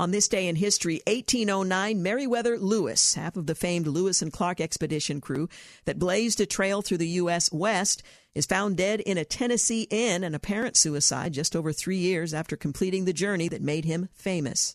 [0.00, 4.58] On this day in history, 1809, Meriwether Lewis, half of the famed Lewis and Clark
[4.58, 5.46] expedition crew
[5.84, 7.52] that blazed a trail through the U.S.
[7.52, 8.02] West,
[8.34, 12.56] is found dead in a Tennessee inn, an apparent suicide just over three years after
[12.56, 14.74] completing the journey that made him famous.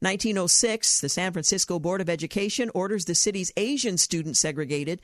[0.00, 5.00] 1906, the San Francisco Board of Education orders the city's Asian students segregated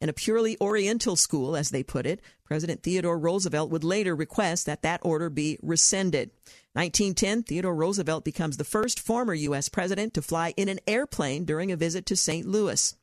[0.00, 2.20] in a purely Oriental school, as they put it.
[2.44, 6.30] President Theodore Roosevelt would later request that that order be rescinded.
[6.74, 9.68] 1910, Theodore Roosevelt becomes the first former U.S.
[9.68, 12.46] president to fly in an airplane during a visit to St.
[12.46, 12.96] Louis.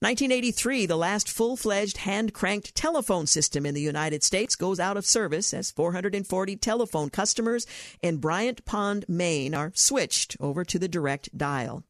[0.00, 4.96] 1983, the last full fledged hand cranked telephone system in the United States goes out
[4.96, 7.66] of service as 440 telephone customers
[8.00, 11.82] in Bryant Pond, Maine are switched over to the direct dial.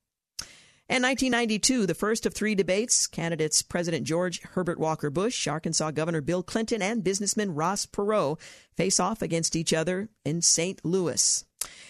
[0.89, 6.23] In 1992, the first of three debates, candidates President George Herbert Walker Bush, Arkansas Governor
[6.23, 8.41] Bill Clinton, and businessman Ross Perot
[8.75, 10.83] face off against each other in St.
[10.87, 11.45] Louis.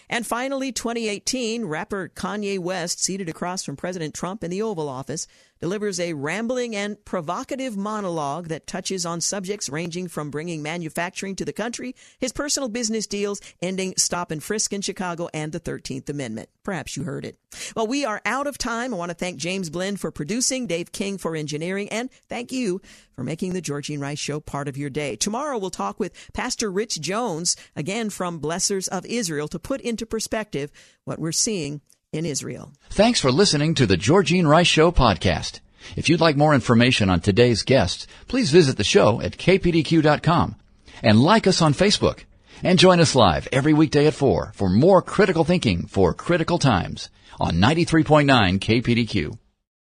[0.09, 5.27] And finally, 2018, rapper Kanye West, seated across from President Trump in the Oval Office,
[5.59, 11.45] delivers a rambling and provocative monologue that touches on subjects ranging from bringing manufacturing to
[11.45, 16.09] the country, his personal business deals, ending stop and frisk in Chicago, and the 13th
[16.09, 16.49] Amendment.
[16.63, 17.37] Perhaps you heard it.
[17.75, 18.93] Well, we are out of time.
[18.93, 22.81] I want to thank James Blend for producing, Dave King for engineering, and thank you
[23.13, 25.15] for making the Georgine Rice Show part of your day.
[25.15, 30.05] Tomorrow we'll talk with Pastor Rich Jones, again from Blessors of Israel, to put into
[30.05, 30.71] perspective
[31.03, 31.81] what we're seeing
[32.11, 32.73] in Israel.
[32.89, 35.59] Thanks for listening to the Georgine Rice Show podcast.
[35.95, 40.55] If you'd like more information on today's guests, please visit the show at kpdq.com
[41.03, 42.23] and like us on Facebook.
[42.61, 47.09] And join us live every weekday at 4 for more critical thinking for critical times
[47.39, 49.37] on 93.9 KPDQ.